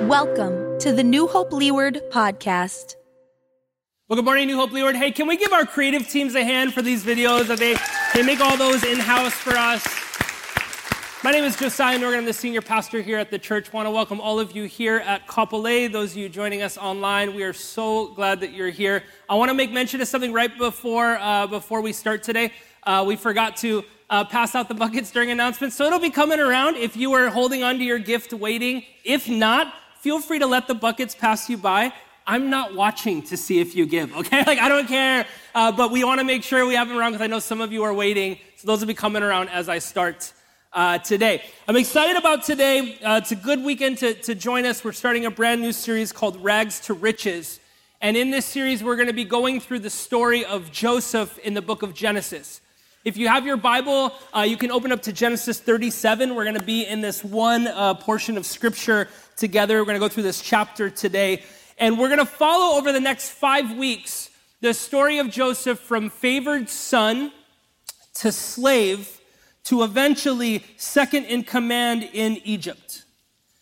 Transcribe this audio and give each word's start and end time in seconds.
Welcome 0.00 0.78
to 0.80 0.92
the 0.92 1.04
New 1.04 1.28
Hope 1.28 1.52
Leeward 1.52 2.00
podcast. 2.10 2.96
Well, 4.08 4.16
good 4.16 4.24
morning, 4.24 4.48
New 4.48 4.56
Hope 4.56 4.72
Leeward. 4.72 4.96
Hey, 4.96 5.12
can 5.12 5.28
we 5.28 5.36
give 5.36 5.52
our 5.52 5.64
creative 5.64 6.08
teams 6.08 6.34
a 6.34 6.42
hand 6.42 6.74
for 6.74 6.82
these 6.82 7.04
videos? 7.04 7.46
That 7.46 7.58
they 7.58 7.76
they 8.12 8.26
make 8.26 8.40
all 8.40 8.56
those 8.56 8.82
in 8.82 8.98
house 8.98 9.34
for 9.34 9.52
us. 9.52 9.86
My 11.22 11.30
name 11.30 11.44
is 11.44 11.56
Josiah 11.56 11.98
Nordgren. 11.98 12.18
I'm 12.18 12.24
the 12.24 12.32
senior 12.32 12.62
pastor 12.62 13.00
here 13.00 13.18
at 13.18 13.30
the 13.30 13.38
church. 13.38 13.68
I 13.72 13.76
want 13.76 13.86
to 13.86 13.90
welcome 13.90 14.20
all 14.20 14.40
of 14.40 14.56
you 14.56 14.64
here 14.64 14.96
at 14.96 15.28
Kapolei, 15.28 15.92
those 15.92 16.12
of 16.12 16.16
you 16.16 16.28
joining 16.28 16.62
us 16.62 16.76
online. 16.76 17.34
We 17.34 17.44
are 17.44 17.52
so 17.52 18.08
glad 18.14 18.40
that 18.40 18.52
you're 18.52 18.70
here. 18.70 19.04
I 19.28 19.36
want 19.36 19.50
to 19.50 19.54
make 19.54 19.70
mention 19.70 20.00
of 20.00 20.08
something 20.08 20.32
right 20.32 20.56
before 20.58 21.16
uh, 21.18 21.46
before 21.46 21.80
we 21.80 21.92
start 21.92 22.24
today. 22.24 22.52
Uh, 22.82 23.04
we 23.06 23.14
forgot 23.14 23.56
to 23.58 23.84
uh, 24.10 24.24
pass 24.24 24.54
out 24.54 24.68
the 24.68 24.74
buckets 24.82 25.10
during 25.12 25.30
announcements, 25.30 25.76
so 25.76 25.84
it'll 25.84 26.00
be 26.00 26.10
coming 26.10 26.40
around 26.40 26.76
if 26.76 26.96
you 26.96 27.10
were 27.10 27.30
holding 27.30 27.62
onto 27.62 27.84
your 27.84 27.98
gift 27.98 28.32
waiting. 28.32 28.84
If 29.04 29.28
not, 29.28 29.72
feel 30.02 30.20
free 30.20 30.40
to 30.40 30.46
let 30.46 30.66
the 30.66 30.74
buckets 30.74 31.14
pass 31.14 31.48
you 31.48 31.56
by. 31.56 31.92
I'm 32.26 32.50
not 32.50 32.74
watching 32.74 33.22
to 33.22 33.36
see 33.36 33.60
if 33.60 33.76
you 33.76 33.86
give, 33.86 34.12
okay? 34.16 34.42
Like, 34.46 34.58
I 34.58 34.68
don't 34.68 34.88
care. 34.88 35.26
Uh, 35.54 35.70
but 35.70 35.92
we 35.92 36.02
want 36.02 36.18
to 36.18 36.24
make 36.24 36.42
sure 36.42 36.66
we 36.66 36.74
have 36.74 36.88
them 36.88 36.98
around 36.98 37.12
because 37.12 37.24
I 37.24 37.28
know 37.28 37.38
some 37.38 37.60
of 37.60 37.72
you 37.72 37.84
are 37.84 37.94
waiting. 37.94 38.38
So 38.56 38.66
those 38.66 38.80
will 38.80 38.88
be 38.88 38.94
coming 38.94 39.22
around 39.22 39.48
as 39.50 39.68
I 39.68 39.78
start 39.78 40.32
uh, 40.72 40.98
today. 40.98 41.44
I'm 41.68 41.76
excited 41.76 42.16
about 42.16 42.42
today. 42.42 42.98
Uh, 43.00 43.18
it's 43.18 43.30
a 43.30 43.36
good 43.36 43.62
weekend 43.62 43.98
to, 43.98 44.14
to 44.14 44.34
join 44.34 44.66
us. 44.66 44.82
We're 44.84 44.90
starting 44.90 45.24
a 45.24 45.30
brand 45.30 45.60
new 45.60 45.72
series 45.72 46.10
called 46.10 46.42
Rags 46.42 46.80
to 46.80 46.94
Riches. 46.94 47.60
And 48.00 48.16
in 48.16 48.32
this 48.32 48.44
series, 48.44 48.82
we're 48.82 48.96
going 48.96 49.06
to 49.06 49.14
be 49.14 49.24
going 49.24 49.60
through 49.60 49.80
the 49.80 49.90
story 49.90 50.44
of 50.44 50.72
Joseph 50.72 51.38
in 51.38 51.54
the 51.54 51.62
book 51.62 51.82
of 51.82 51.94
Genesis. 51.94 52.60
If 53.04 53.16
you 53.16 53.26
have 53.26 53.44
your 53.44 53.56
Bible, 53.56 54.12
uh, 54.32 54.42
you 54.42 54.56
can 54.56 54.70
open 54.70 54.92
up 54.92 55.02
to 55.02 55.12
Genesis 55.12 55.58
37. 55.58 56.36
We're 56.36 56.44
going 56.44 56.58
to 56.58 56.62
be 56.62 56.86
in 56.86 57.00
this 57.00 57.24
one 57.24 57.66
uh, 57.66 57.94
portion 57.94 58.36
of 58.36 58.46
scripture 58.46 59.08
together. 59.36 59.78
We're 59.78 59.86
going 59.86 60.00
to 60.00 60.00
go 60.00 60.08
through 60.08 60.22
this 60.24 60.40
chapter 60.40 60.90
today. 60.90 61.42
And 61.78 61.98
we're 61.98 62.08
going 62.08 62.18
to 62.18 62.26
follow 62.26 62.78
over 62.78 62.92
the 62.92 63.00
next 63.00 63.30
five 63.30 63.76
weeks 63.76 64.30
the 64.60 64.74
story 64.74 65.18
of 65.18 65.30
Joseph 65.30 65.78
from 65.80 66.10
favored 66.10 66.68
son 66.68 67.32
to 68.14 68.30
slave 68.30 69.20
to 69.64 69.82
eventually 69.82 70.64
second 70.76 71.24
in 71.24 71.44
command 71.44 72.08
in 72.12 72.38
Egypt. 72.44 73.04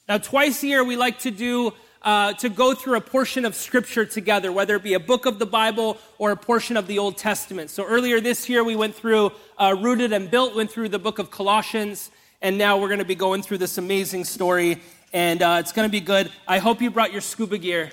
Now, 0.08 0.18
twice 0.18 0.62
a 0.62 0.66
year, 0.66 0.84
we 0.84 0.96
like 0.96 1.20
to 1.20 1.30
do 1.30 1.72
uh, 2.02 2.32
to 2.34 2.48
go 2.48 2.74
through 2.74 2.96
a 2.96 3.00
portion 3.00 3.44
of 3.44 3.54
scripture 3.54 4.04
together, 4.04 4.50
whether 4.50 4.74
it 4.76 4.82
be 4.82 4.94
a 4.94 5.00
book 5.00 5.26
of 5.26 5.38
the 5.38 5.46
Bible 5.46 5.98
or 6.18 6.30
a 6.30 6.36
portion 6.36 6.76
of 6.76 6.86
the 6.86 6.98
Old 6.98 7.16
Testament. 7.16 7.70
So 7.70 7.84
earlier 7.84 8.20
this 8.20 8.48
year, 8.48 8.64
we 8.64 8.74
went 8.74 8.94
through 8.94 9.32
uh, 9.58 9.76
Rooted 9.78 10.12
and 10.12 10.30
Built, 10.30 10.56
went 10.56 10.70
through 10.70 10.88
the 10.88 10.98
book 10.98 11.18
of 11.18 11.30
Colossians, 11.30 12.10
and 12.42 12.56
now 12.56 12.78
we're 12.78 12.88
going 12.88 13.00
to 13.00 13.04
be 13.04 13.14
going 13.14 13.42
through 13.42 13.58
this 13.58 13.76
amazing 13.76 14.24
story, 14.24 14.80
and 15.12 15.42
uh, 15.42 15.56
it's 15.61 15.72
going 15.72 15.89
to 15.89 15.92
be 15.92 16.00
good. 16.00 16.30
I 16.47 16.58
hope 16.58 16.80
you 16.80 16.91
brought 16.91 17.12
your 17.12 17.20
scuba 17.20 17.58
gear 17.58 17.92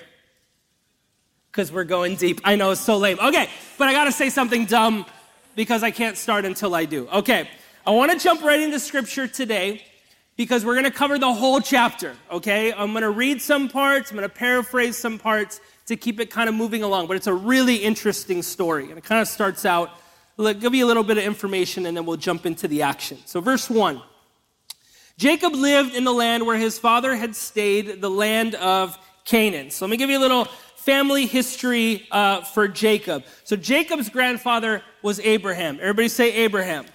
because 1.50 1.72
we're 1.72 1.84
going 1.84 2.16
deep. 2.16 2.40
I 2.44 2.56
know 2.56 2.70
it's 2.70 2.80
so 2.80 2.98
lame. 2.98 3.18
Okay, 3.20 3.48
but 3.78 3.88
I 3.88 3.92
got 3.92 4.04
to 4.04 4.12
say 4.12 4.30
something 4.30 4.64
dumb 4.64 5.06
because 5.56 5.82
I 5.82 5.90
can't 5.90 6.16
start 6.16 6.44
until 6.44 6.74
I 6.74 6.84
do. 6.84 7.08
Okay, 7.08 7.48
I 7.86 7.90
want 7.90 8.12
to 8.12 8.18
jump 8.18 8.42
right 8.42 8.60
into 8.60 8.78
scripture 8.78 9.26
today 9.26 9.82
because 10.36 10.64
we're 10.64 10.74
going 10.74 10.84
to 10.84 10.90
cover 10.90 11.18
the 11.18 11.32
whole 11.32 11.60
chapter, 11.60 12.14
okay? 12.30 12.72
I'm 12.72 12.92
going 12.92 13.02
to 13.02 13.10
read 13.10 13.42
some 13.42 13.68
parts, 13.68 14.10
I'm 14.10 14.16
going 14.16 14.28
to 14.28 14.34
paraphrase 14.34 14.96
some 14.96 15.18
parts 15.18 15.60
to 15.86 15.96
keep 15.96 16.20
it 16.20 16.30
kind 16.30 16.48
of 16.48 16.54
moving 16.54 16.84
along, 16.84 17.08
but 17.08 17.16
it's 17.16 17.26
a 17.26 17.34
really 17.34 17.76
interesting 17.76 18.42
story. 18.42 18.88
And 18.88 18.98
it 18.98 19.04
kind 19.04 19.20
of 19.20 19.26
starts 19.26 19.64
out, 19.64 19.90
I'll 20.38 20.54
give 20.54 20.74
you 20.74 20.84
a 20.84 20.86
little 20.86 21.02
bit 21.02 21.18
of 21.18 21.24
information 21.24 21.86
and 21.86 21.96
then 21.96 22.06
we'll 22.06 22.16
jump 22.18 22.46
into 22.46 22.68
the 22.68 22.82
action. 22.82 23.18
So, 23.24 23.40
verse 23.40 23.68
1 23.68 24.00
Jacob 25.18 25.52
lived 25.52 25.96
in 25.96 26.04
the 26.04 26.12
land 26.12 26.46
where 26.46 26.56
his 26.56 26.78
father 26.78 27.16
had 27.16 27.34
stayed, 27.34 28.00
the 28.00 28.08
land 28.08 28.54
of 28.54 28.96
Canaan. 29.24 29.70
So, 29.72 29.84
let 29.84 29.90
me 29.90 29.96
give 29.96 30.08
you 30.10 30.16
a 30.16 30.20
little 30.20 30.44
family 30.76 31.26
history 31.26 32.06
uh, 32.12 32.42
for 32.42 32.68
Jacob. 32.68 33.24
So, 33.42 33.56
Jacob's 33.56 34.08
grandfather 34.08 34.80
was 35.02 35.18
Abraham. 35.18 35.78
Everybody 35.80 36.08
say 36.08 36.32
Abraham. 36.32 36.86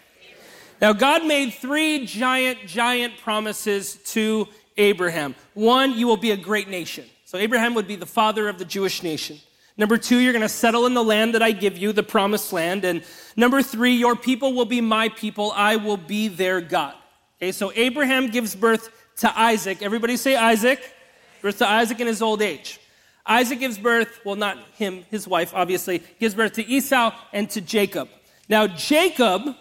Now, 0.81 0.94
God 0.94 1.25
made 1.25 1.53
three 1.53 2.06
giant, 2.06 2.59
giant 2.66 3.17
promises 3.17 3.95
to 4.13 4.47
Abraham. 4.78 5.35
One, 5.53 5.91
you 5.97 6.07
will 6.07 6.17
be 6.17 6.31
a 6.31 6.38
great 6.38 6.69
nation. 6.69 7.06
So, 7.25 7.38
Abraham 7.38 7.75
would 7.75 7.89
be 7.89 7.97
the 7.97 8.06
father 8.06 8.47
of 8.47 8.57
the 8.57 8.66
Jewish 8.66 9.03
nation. 9.03 9.38
Number 9.75 9.97
two, 9.97 10.19
you're 10.19 10.33
going 10.33 10.44
to 10.44 10.50
settle 10.50 10.85
in 10.85 10.94
the 10.94 11.03
land 11.03 11.35
that 11.35 11.41
I 11.41 11.51
give 11.51 11.78
you, 11.78 11.91
the 11.91 12.03
promised 12.03 12.53
land. 12.53 12.85
And 12.85 13.03
number 13.35 13.62
three, 13.62 13.95
your 13.95 14.16
people 14.16 14.53
will 14.53 14.66
be 14.66 14.79
my 14.79 15.09
people. 15.09 15.51
I 15.53 15.75
will 15.75 15.97
be 15.97 16.29
their 16.29 16.62
God. 16.62 16.95
Okay, 17.43 17.51
so 17.51 17.73
Abraham 17.75 18.29
gives 18.29 18.55
birth 18.55 18.89
to 19.17 19.37
Isaac. 19.37 19.81
Everybody 19.81 20.15
say 20.15 20.37
Isaac. 20.37 20.81
Birth 21.41 21.57
to 21.57 21.67
Isaac 21.67 21.99
in 21.99 22.07
his 22.07 22.21
old 22.21 22.41
age. 22.41 22.79
Isaac 23.25 23.59
gives 23.59 23.77
birth, 23.77 24.21
well, 24.23 24.37
not 24.37 24.57
him, 24.77 25.03
his 25.11 25.27
wife, 25.27 25.51
obviously, 25.53 26.01
gives 26.21 26.35
birth 26.35 26.53
to 26.53 26.65
Esau 26.65 27.13
and 27.33 27.49
to 27.49 27.59
Jacob. 27.59 28.07
Now, 28.47 28.67
Jacob 28.67 29.57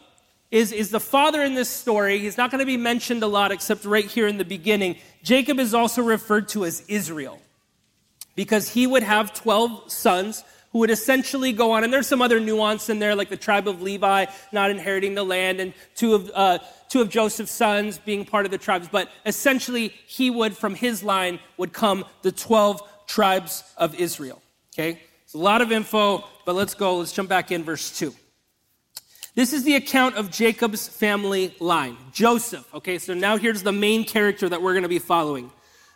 is, 0.52 0.70
is 0.70 0.90
the 0.90 1.00
father 1.00 1.42
in 1.42 1.54
this 1.54 1.68
story. 1.68 2.20
He's 2.20 2.36
not 2.36 2.52
going 2.52 2.60
to 2.60 2.66
be 2.66 2.76
mentioned 2.76 3.24
a 3.24 3.26
lot 3.26 3.50
except 3.50 3.84
right 3.84 4.06
here 4.06 4.28
in 4.28 4.38
the 4.38 4.44
beginning. 4.44 4.94
Jacob 5.24 5.58
is 5.58 5.74
also 5.74 6.02
referred 6.02 6.46
to 6.50 6.64
as 6.64 6.84
Israel 6.86 7.40
because 8.36 8.68
he 8.68 8.86
would 8.86 9.02
have 9.02 9.34
12 9.34 9.90
sons 9.90 10.44
who 10.72 10.78
would 10.80 10.90
essentially 10.90 11.52
go 11.52 11.72
on, 11.72 11.84
and 11.84 11.92
there's 11.92 12.06
some 12.06 12.22
other 12.22 12.40
nuance 12.40 12.88
in 12.88 12.98
there, 12.98 13.14
like 13.14 13.28
the 13.28 13.36
tribe 13.36 13.68
of 13.68 13.82
Levi 13.82 14.26
not 14.52 14.70
inheriting 14.70 15.14
the 15.14 15.22
land, 15.22 15.60
and 15.60 15.74
two 15.94 16.14
of, 16.14 16.30
uh, 16.34 16.58
two 16.88 17.00
of 17.00 17.10
Joseph's 17.10 17.52
sons 17.52 17.98
being 17.98 18.24
part 18.24 18.46
of 18.46 18.50
the 18.50 18.58
tribes. 18.58 18.88
But 18.90 19.10
essentially, 19.26 19.88
he 20.06 20.30
would, 20.30 20.56
from 20.56 20.74
his 20.74 21.02
line, 21.02 21.38
would 21.58 21.72
come 21.72 22.04
the 22.22 22.32
12 22.32 22.82
tribes 23.06 23.64
of 23.76 23.94
Israel. 23.94 24.42
Okay? 24.74 25.00
It's 25.24 25.34
a 25.34 25.38
lot 25.38 25.60
of 25.60 25.72
info, 25.72 26.24
but 26.44 26.54
let's 26.54 26.74
go. 26.74 26.98
Let's 26.98 27.12
jump 27.12 27.28
back 27.28 27.52
in 27.52 27.64
verse 27.64 27.96
2. 27.98 28.14
This 29.34 29.54
is 29.54 29.64
the 29.64 29.76
account 29.76 30.16
of 30.16 30.30
Jacob's 30.30 30.88
family 30.88 31.54
line. 31.58 31.96
Joseph. 32.12 32.68
Okay, 32.74 32.98
so 32.98 33.14
now 33.14 33.38
here's 33.38 33.62
the 33.62 33.72
main 33.72 34.04
character 34.04 34.48
that 34.48 34.60
we're 34.60 34.74
going 34.74 34.82
to 34.82 34.90
be 34.90 34.98
following. 34.98 35.50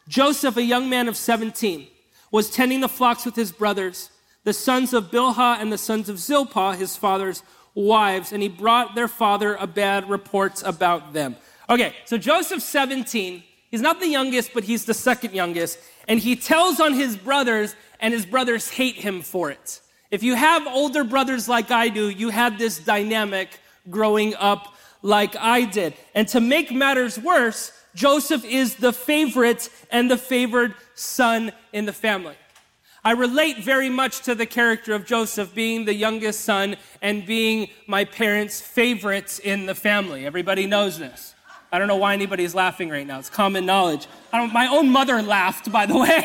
Joseph, 0.08 0.56
a 0.56 0.62
young 0.62 0.88
man 0.88 1.08
of 1.08 1.16
17, 1.16 1.87
was 2.31 2.50
tending 2.50 2.81
the 2.81 2.88
flocks 2.88 3.26
with 3.26 3.37
his 3.37 3.53
brothers, 3.53 4.10
the 4.46 4.52
sons 4.52 4.94
of 4.94 5.10
Bilhah 5.10 5.60
and 5.60 5.72
the 5.72 5.76
sons 5.76 6.08
of 6.08 6.20
Zilpah, 6.20 6.76
his 6.76 6.96
father's 6.96 7.42
wives, 7.74 8.30
and 8.30 8.40
he 8.40 8.48
brought 8.48 8.94
their 8.94 9.08
father 9.08 9.56
a 9.56 9.66
bad 9.66 10.08
reports 10.08 10.62
about 10.62 11.12
them. 11.12 11.34
Okay, 11.68 11.92
so 12.04 12.16
Joseph's 12.16 12.64
17. 12.64 13.42
He's 13.72 13.80
not 13.80 13.98
the 13.98 14.06
youngest, 14.06 14.54
but 14.54 14.62
he's 14.62 14.84
the 14.84 14.94
second 14.94 15.34
youngest. 15.34 15.80
And 16.06 16.20
he 16.20 16.36
tells 16.36 16.78
on 16.78 16.94
his 16.94 17.16
brothers, 17.16 17.74
and 17.98 18.14
his 18.14 18.24
brothers 18.24 18.70
hate 18.70 18.94
him 18.94 19.20
for 19.20 19.50
it. 19.50 19.80
If 20.12 20.22
you 20.22 20.36
have 20.36 20.64
older 20.68 21.02
brothers 21.02 21.48
like 21.48 21.72
I 21.72 21.88
do, 21.88 22.08
you 22.08 22.28
had 22.28 22.56
this 22.56 22.78
dynamic 22.78 23.48
growing 23.90 24.36
up 24.36 24.76
like 25.02 25.34
I 25.34 25.64
did. 25.64 25.94
And 26.14 26.28
to 26.28 26.40
make 26.40 26.70
matters 26.70 27.18
worse, 27.18 27.72
Joseph 27.96 28.44
is 28.44 28.76
the 28.76 28.92
favorite 28.92 29.68
and 29.90 30.08
the 30.08 30.16
favored 30.16 30.76
son 30.94 31.50
in 31.72 31.84
the 31.84 31.92
family. 31.92 32.36
I 33.06 33.12
relate 33.12 33.59
very 33.59 33.89
much 33.89 34.22
to 34.22 34.34
the 34.34 34.47
character 34.47 34.93
of 34.93 35.06
Joseph 35.06 35.55
being 35.55 35.84
the 35.84 35.94
youngest 35.94 36.41
son 36.41 36.75
and 37.00 37.25
being 37.25 37.69
my 37.87 38.05
parents' 38.05 38.61
favorites 38.61 39.39
in 39.39 39.67
the 39.67 39.77
family. 39.77 40.27
Everybody 40.27 40.67
knows 40.67 40.99
this. 40.99 41.37
I 41.71 41.78
don't 41.78 41.87
know 41.87 41.99
why 41.99 42.15
anybody's 42.15 42.53
laughing 42.53 42.89
right 42.89 43.06
now. 43.06 43.21
It's 43.21 43.31
common 43.31 43.65
knowledge. 43.65 44.09
my 44.33 44.67
own 44.67 44.91
mother 44.91 45.22
laughed, 45.22 45.71
by 45.71 45.87
the 45.87 45.97
way, 46.00 46.21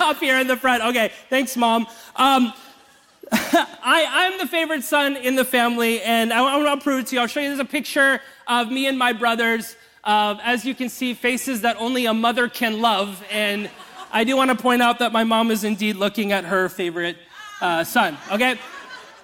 up 0.00 0.16
here 0.16 0.40
in 0.40 0.48
the 0.48 0.56
front. 0.56 0.82
Okay, 0.82 1.12
thanks, 1.30 1.56
mom. 1.56 1.86
Um, 2.16 2.52
I, 3.30 4.32
am 4.32 4.38
the 4.38 4.48
favorite 4.48 4.82
son 4.82 5.14
in 5.14 5.36
the 5.36 5.44
family, 5.44 6.02
and 6.02 6.32
I, 6.32 6.38
I 6.38 6.56
want 6.56 6.80
to 6.80 6.82
prove 6.82 7.02
it 7.02 7.06
to 7.08 7.14
you. 7.14 7.20
I'll 7.20 7.28
show 7.28 7.38
you. 7.38 7.50
There's 7.50 7.60
a 7.60 7.64
picture 7.64 8.20
of 8.48 8.68
me 8.72 8.88
and 8.88 8.98
my 8.98 9.12
brothers. 9.12 9.76
Uh, 10.02 10.38
as 10.42 10.64
you 10.64 10.74
can 10.74 10.88
see, 10.88 11.14
faces 11.14 11.60
that 11.60 11.76
only 11.78 12.06
a 12.06 12.14
mother 12.14 12.48
can 12.48 12.80
love. 12.80 13.22
And 13.30 13.70
I 14.10 14.24
do 14.24 14.36
want 14.36 14.50
to 14.50 14.56
point 14.56 14.82
out 14.82 14.98
that 15.00 15.12
my 15.12 15.24
mom 15.24 15.50
is 15.50 15.64
indeed 15.64 15.96
looking 15.96 16.32
at 16.32 16.44
her 16.44 16.68
favorite 16.68 17.16
uh, 17.60 17.84
son. 17.84 18.16
Okay? 18.32 18.58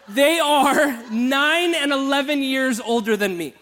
They 0.08 0.38
are 0.38 1.02
9 1.10 1.74
and 1.74 1.92
11 1.92 2.42
years 2.42 2.80
older 2.80 3.16
than 3.16 3.36
me. 3.36 3.54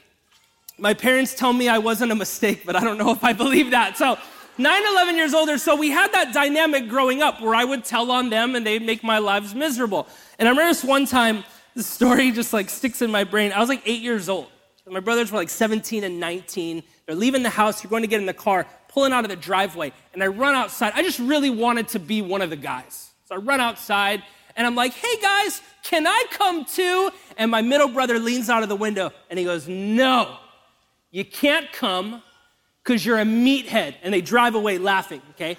My 0.79 0.95
parents 0.95 1.35
tell 1.35 1.53
me 1.53 1.69
I 1.69 1.79
wasn't 1.79 2.11
a 2.11 2.17
mistake, 2.17 2.63
but 2.67 2.75
I 2.75 2.81
don't 2.81 2.99
know 2.99 3.11
if 3.13 3.23
I 3.23 3.33
believe 3.33 3.71
that. 3.71 3.97
So, 3.97 4.19
9, 4.59 4.83
11 4.93 5.17
years 5.17 5.33
older. 5.33 5.57
So 5.57 5.77
we 5.77 5.91
had 5.91 6.13
that 6.13 6.35
dynamic 6.35 6.89
growing 6.89 7.23
up 7.23 7.41
where 7.41 7.55
I 7.55 7.65
would 7.65 7.85
tell 7.85 8.11
on 8.11 8.29
them 8.29 8.55
and 8.55 8.67
they'd 8.67 8.85
make 8.85 9.03
my 9.03 9.19
lives 9.19 9.55
miserable. 9.55 10.07
And 10.39 10.47
I 10.47 10.51
remember 10.51 10.71
this 10.71 10.85
one 10.85 11.07
time, 11.07 11.45
the 11.75 11.83
story 11.83 12.31
just 12.33 12.53
like 12.53 12.69
sticks 12.69 13.01
in 13.01 13.11
my 13.11 13.25
brain. 13.25 13.53
I 13.53 13.61
was 13.61 13.71
like 13.71 13.83
eight 13.87 14.03
years 14.03 14.29
old. 14.29 14.49
My 14.87 15.01
brothers 15.01 15.33
were 15.33 15.39
like 15.39 15.49
17 15.49 16.05
and 16.05 16.21
19. 16.21 16.83
They're 17.07 17.15
leaving 17.15 17.43
the 17.43 17.49
house. 17.49 17.83
You're 17.83 17.91
going 17.91 18.03
to 18.03 18.09
get 18.09 18.21
in 18.21 18.27
the 18.27 18.35
car, 18.35 18.67
pulling 18.93 19.13
out 19.13 19.25
of 19.25 19.31
the 19.31 19.37
driveway. 19.37 19.93
And 20.13 20.23
I 20.23 20.27
run 20.27 20.55
outside. 20.55 20.93
I 20.95 21.03
just 21.03 21.19
really 21.19 21.51
wanted 21.51 21.89
to 21.89 21.99
be 21.99 22.23
one 22.23 22.43
of 22.43 22.51
the 22.51 22.57
guys. 22.57 23.11
So 23.25 23.35
I 23.35 23.39
run 23.39 23.61
outside 23.61 24.23
and 24.57 24.67
I'm 24.67 24.75
like, 24.75 24.93
hey 24.93 25.21
guys, 25.21 25.63
can 25.83 26.07
I 26.07 26.25
come 26.31 26.65
too? 26.65 27.11
And 27.37 27.51
my 27.51 27.63
middle 27.63 27.89
brother 27.89 28.19
leans 28.19 28.51
out 28.51 28.63
of 28.63 28.69
the 28.69 28.77
window 28.77 29.11
and 29.31 29.39
he 29.39 29.45
goes, 29.45 29.67
no, 29.67 30.37
you 31.11 31.25
can't 31.25 31.73
come 31.73 32.23
because 32.83 33.05
you're 33.05 33.19
a 33.19 33.25
meathead. 33.25 33.95
And 34.03 34.13
they 34.13 34.21
drive 34.21 34.55
away 34.55 34.79
laughing, 34.79 35.23
okay? 35.31 35.57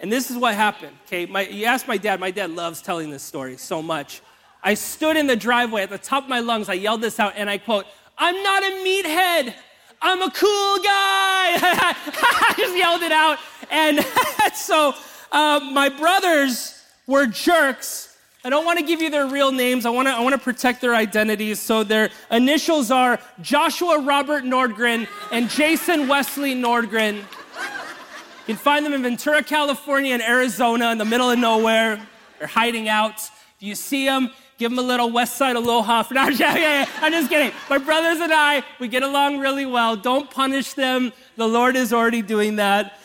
And 0.00 0.12
this 0.12 0.30
is 0.30 0.36
what 0.36 0.54
happened, 0.54 0.96
okay? 1.06 1.26
My, 1.26 1.46
you 1.46 1.64
ask 1.64 1.88
my 1.88 1.96
dad, 1.96 2.20
my 2.20 2.30
dad 2.30 2.50
loves 2.50 2.82
telling 2.82 3.10
this 3.10 3.22
story 3.22 3.56
so 3.56 3.82
much. 3.82 4.22
I 4.62 4.74
stood 4.74 5.16
in 5.16 5.26
the 5.26 5.36
driveway 5.36 5.82
at 5.82 5.90
the 5.90 5.98
top 5.98 6.24
of 6.24 6.28
my 6.28 6.40
lungs, 6.40 6.68
I 6.68 6.74
yelled 6.74 7.00
this 7.00 7.18
out, 7.18 7.32
and 7.36 7.48
I 7.48 7.58
quote, 7.58 7.86
I'm 8.16 8.42
not 8.42 8.62
a 8.62 8.66
meathead. 8.66 9.54
I'm 10.00 10.22
a 10.22 10.30
cool 10.30 10.76
guy. 10.78 11.58
I 11.60 12.54
just 12.56 12.76
yelled 12.76 13.02
it 13.02 13.12
out. 13.12 13.38
And 13.70 14.04
so 14.54 14.94
uh, 15.32 15.60
my 15.72 15.88
brothers 15.88 16.80
were 17.06 17.26
jerks. 17.26 18.16
I 18.44 18.50
don't 18.50 18.64
want 18.64 18.78
to 18.78 18.84
give 18.84 19.02
you 19.02 19.10
their 19.10 19.26
real 19.26 19.50
names. 19.50 19.84
I 19.84 19.90
want 19.90 20.06
to, 20.06 20.14
I 20.14 20.20
want 20.20 20.34
to 20.34 20.40
protect 20.40 20.80
their 20.80 20.94
identities. 20.94 21.58
So 21.58 21.82
their 21.82 22.10
initials 22.30 22.90
are 22.90 23.18
Joshua 23.42 24.00
Robert 24.00 24.44
Nordgren 24.44 25.08
and 25.32 25.50
Jason 25.50 26.06
Wesley 26.06 26.54
Nordgren. 26.54 27.16
You 27.16 28.54
can 28.54 28.56
find 28.56 28.86
them 28.86 28.94
in 28.94 29.02
Ventura, 29.02 29.42
California, 29.42 30.14
and 30.14 30.22
Arizona 30.22 30.92
in 30.92 30.98
the 30.98 31.04
middle 31.04 31.30
of 31.30 31.38
nowhere. 31.38 32.00
They're 32.38 32.48
hiding 32.48 32.88
out. 32.88 33.16
If 33.16 33.56
you 33.60 33.74
see 33.74 34.06
them, 34.06 34.30
give 34.58 34.70
them 34.72 34.78
a 34.78 34.82
little 34.82 35.10
West 35.10 35.36
Side 35.36 35.56
aloha. 35.56 36.02
For, 36.02 36.14
no, 36.14 36.28
yeah, 36.28 36.56
yeah, 36.56 36.82
yeah. 36.82 36.88
I'm 37.00 37.12
just 37.12 37.30
kidding. 37.30 37.52
My 37.70 37.78
brothers 37.78 38.20
and 38.20 38.32
I, 38.32 38.62
we 38.78 38.88
get 38.88 39.02
along 39.02 39.38
really 39.38 39.64
well. 39.64 39.96
Don't 39.96 40.30
punish 40.30 40.74
them. 40.74 41.12
The 41.36 41.48
Lord 41.48 41.76
is 41.76 41.92
already 41.92 42.22
doing 42.22 42.56
that 42.56 42.98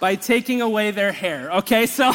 by 0.00 0.14
taking 0.14 0.62
away 0.62 0.90
their 0.90 1.12
hair. 1.12 1.52
Okay, 1.52 1.86
so. 1.86 2.06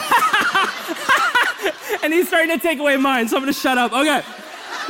and 2.03 2.11
he's 2.13 2.27
starting 2.27 2.49
to 2.49 2.59
take 2.61 2.79
away 2.79 2.97
mine, 2.97 3.27
so 3.27 3.37
I'm 3.37 3.43
gonna 3.43 3.53
shut 3.53 3.77
up. 3.77 3.93
Okay, 3.93 4.21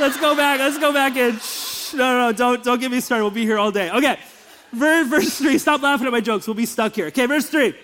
let's 0.00 0.18
go 0.18 0.34
back. 0.34 0.58
Let's 0.58 0.78
go 0.78 0.92
back 0.92 1.16
in. 1.16 1.38
Shh, 1.38 1.94
no, 1.94 1.98
no, 1.98 2.26
no, 2.26 2.32
don't, 2.32 2.64
don't 2.64 2.80
get 2.80 2.90
me 2.90 3.00
started. 3.00 3.24
We'll 3.24 3.30
be 3.30 3.44
here 3.44 3.58
all 3.58 3.70
day. 3.70 3.90
Okay, 3.90 4.18
verse, 4.72 5.06
verse 5.08 5.38
three. 5.38 5.58
Stop 5.58 5.82
laughing 5.82 6.06
at 6.06 6.12
my 6.12 6.20
jokes. 6.20 6.46
We'll 6.46 6.54
be 6.54 6.66
stuck 6.66 6.94
here. 6.94 7.06
Okay, 7.06 7.26
verse 7.26 7.48
three. 7.48 7.74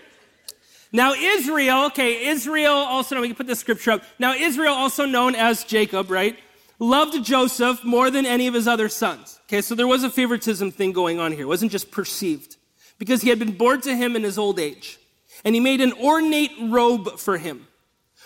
Now 0.93 1.13
Israel, 1.15 1.87
okay, 1.87 2.27
Israel 2.27 2.73
also 2.73 3.15
known, 3.15 3.23
we 3.23 3.29
can 3.29 3.37
put 3.37 3.47
the 3.47 3.55
scripture 3.55 3.93
up. 3.93 4.03
Now 4.19 4.35
Israel, 4.35 4.75
also 4.75 5.05
known 5.05 5.35
as 5.35 5.65
Jacob, 5.65 6.11
right, 6.11 6.37
loved 6.79 7.25
Joseph 7.25 7.85
more 7.85 8.11
than 8.11 8.27
any 8.27 8.47
of 8.47 8.55
his 8.55 8.67
other 8.67 8.89
sons. 8.89 9.39
Okay, 9.45 9.61
so 9.61 9.75
there 9.75 9.87
was 9.87 10.03
a 10.03 10.11
favoritism 10.11 10.73
thing 10.73 10.93
going 10.93 11.21
on 11.21 11.33
here. 11.33 11.43
It 11.43 11.49
wasn't 11.49 11.73
just 11.73 11.91
perceived. 11.91 12.57
Because 12.99 13.23
he 13.23 13.31
had 13.31 13.39
been 13.39 13.57
born 13.57 13.81
to 13.83 13.97
him 13.97 14.15
in 14.15 14.23
his 14.23 14.37
old 14.37 14.59
age. 14.59 14.99
And 15.45 15.55
he 15.55 15.61
made 15.61 15.81
an 15.81 15.95
ornate 15.95 16.53
robe 16.61 17.19
for 17.19 17.39
him. 17.39 17.67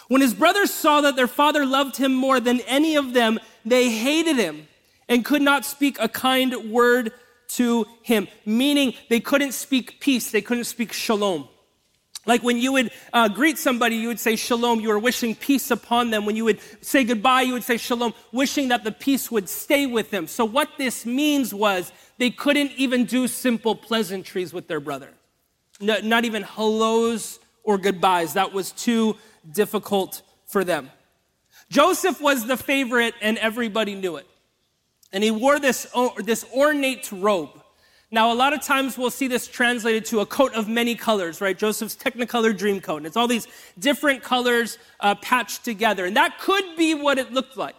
When 0.09 0.21
his 0.21 0.35
brothers 0.35 0.73
saw 0.73 1.01
that 1.03 1.17
their 1.17 1.29
father 1.29 1.65
loved 1.65 1.97
him 1.97 2.13
more 2.13 2.41
than 2.41 2.61
any 2.63 2.97
of 2.97 3.13
them, 3.13 3.39
they 3.65 3.89
hated 3.89 4.37
him 4.37 4.67
and 5.09 5.25
could 5.25 5.43
not 5.43 5.65
speak 5.65 5.97
a 6.01 6.09
kind 6.09 6.71
word 6.71 7.13
to 7.49 7.87
him, 8.03 8.27
meaning 8.45 8.95
they 9.09 9.21
couldn't 9.21 9.53
speak 9.53 10.01
peace, 10.01 10.31
they 10.31 10.43
couldn't 10.43 10.65
speak 10.65 10.93
shalom. 10.93 11.49
Like 12.27 12.43
when 12.43 12.59
you 12.59 12.73
would 12.73 12.91
uh, 13.13 13.29
greet 13.29 13.59
somebody, 13.59 13.97
you 13.97 14.09
would 14.09 14.21
say 14.21 14.37
shalom. 14.37 14.81
You 14.81 14.89
were 14.89 14.99
wishing 14.99 15.35
peace 15.35 15.71
upon 15.71 16.11
them. 16.11 16.25
When 16.25 16.37
you 16.37 16.45
would 16.45 16.61
say 16.81 17.05
goodbye, 17.05 17.43
you 17.43 17.53
would 17.53 17.65
say 17.65 17.77
shalom, 17.77 18.15
wishing 18.33 18.69
that 18.69 18.85
the 18.85 18.93
peace 18.93 19.31
would 19.31 19.49
stay 19.49 19.87
with 19.87 20.11
them. 20.11 20.27
So, 20.27 20.45
what 20.45 20.71
this 20.79 21.05
means 21.05 21.53
was 21.53 21.93
they 22.19 22.31
couldn't 22.31 22.73
even 22.77 23.05
do 23.05 23.29
simple 23.29 23.75
pleasantries 23.75 24.53
with 24.53 24.69
their 24.69 24.81
brother. 24.81 25.11
No, 25.81 25.99
not 26.03 26.25
even 26.25 26.43
hellos 26.43 27.41
or 27.63 27.79
goodbyes. 27.79 28.35
That 28.35 28.53
was 28.53 28.73
too 28.73 29.17
difficult 29.51 30.23
for 30.47 30.65
them. 30.65 30.91
Joseph 31.69 32.21
was 32.21 32.47
the 32.47 32.57
favorite, 32.57 33.15
and 33.21 33.37
everybody 33.39 33.95
knew 33.95 34.17
it. 34.17 34.27
And 35.13 35.23
he 35.25 35.31
wore 35.31 35.59
this, 35.59 35.87
this 36.19 36.45
ornate 36.55 37.11
robe. 37.13 37.61
Now, 38.11 38.33
a 38.33 38.35
lot 38.35 38.53
of 38.53 38.63
times 38.63 38.97
we'll 38.97 39.11
see 39.11 39.29
this 39.29 39.47
translated 39.47 40.05
to 40.07 40.21
a 40.21 40.27
coat 40.27 40.55
of 40.55 40.69
many 40.69 40.95
colors, 40.95 41.41
right? 41.41 41.57
Joseph's 41.57 41.97
Technicolor 41.97 42.57
dream 42.57 42.81
coat. 42.81 42.99
And 42.99 43.07
it's 43.07 43.17
all 43.17 43.27
these 43.27 43.49
different 43.79 44.23
colors 44.23 44.79
uh, 45.01 45.15
patched 45.17 45.65
together. 45.65 46.05
And 46.05 46.17
that 46.17 46.39
could 46.39 46.77
be 46.77 46.95
what 46.95 47.19
it 47.19 47.33
looked 47.33 47.57
like. 47.57 47.75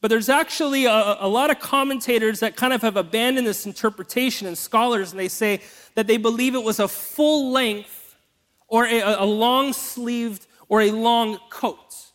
But 0.00 0.08
there's 0.08 0.28
actually 0.28 0.84
a, 0.84 1.16
a, 1.20 1.28
lot 1.28 1.50
of 1.50 1.58
commentators 1.58 2.40
that 2.40 2.54
kind 2.54 2.72
of 2.72 2.82
have 2.82 2.96
abandoned 2.96 3.46
this 3.46 3.66
interpretation 3.66 4.46
and 4.46 4.56
scholars, 4.56 5.10
and 5.10 5.18
they 5.18 5.28
say 5.28 5.62
that 5.94 6.06
they 6.06 6.16
believe 6.16 6.54
it 6.54 6.62
was 6.62 6.78
a 6.78 6.86
full 6.86 7.50
length 7.50 8.14
or 8.68 8.84
a, 8.84 9.00
a 9.00 9.24
long 9.24 9.72
sleeved 9.72 10.46
or 10.68 10.82
a 10.82 10.90
long 10.90 11.38
coat. 11.50 12.05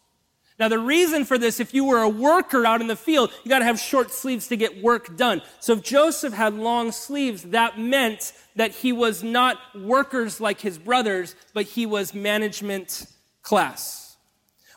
Now, 0.61 0.67
the 0.67 0.77
reason 0.77 1.25
for 1.25 1.39
this, 1.39 1.59
if 1.59 1.73
you 1.73 1.85
were 1.85 2.03
a 2.03 2.07
worker 2.07 2.67
out 2.67 2.81
in 2.81 2.87
the 2.87 2.95
field, 2.95 3.31
you 3.43 3.49
got 3.49 3.59
to 3.59 3.65
have 3.65 3.79
short 3.79 4.11
sleeves 4.11 4.47
to 4.49 4.55
get 4.55 4.79
work 4.79 5.17
done. 5.17 5.41
So, 5.59 5.73
if 5.73 5.81
Joseph 5.81 6.35
had 6.35 6.53
long 6.53 6.91
sleeves, 6.91 7.41
that 7.45 7.79
meant 7.79 8.31
that 8.55 8.69
he 8.69 8.93
was 8.93 9.23
not 9.23 9.57
workers 9.73 10.39
like 10.39 10.61
his 10.61 10.77
brothers, 10.77 11.35
but 11.55 11.65
he 11.65 11.87
was 11.87 12.13
management 12.13 13.07
class. 13.41 14.17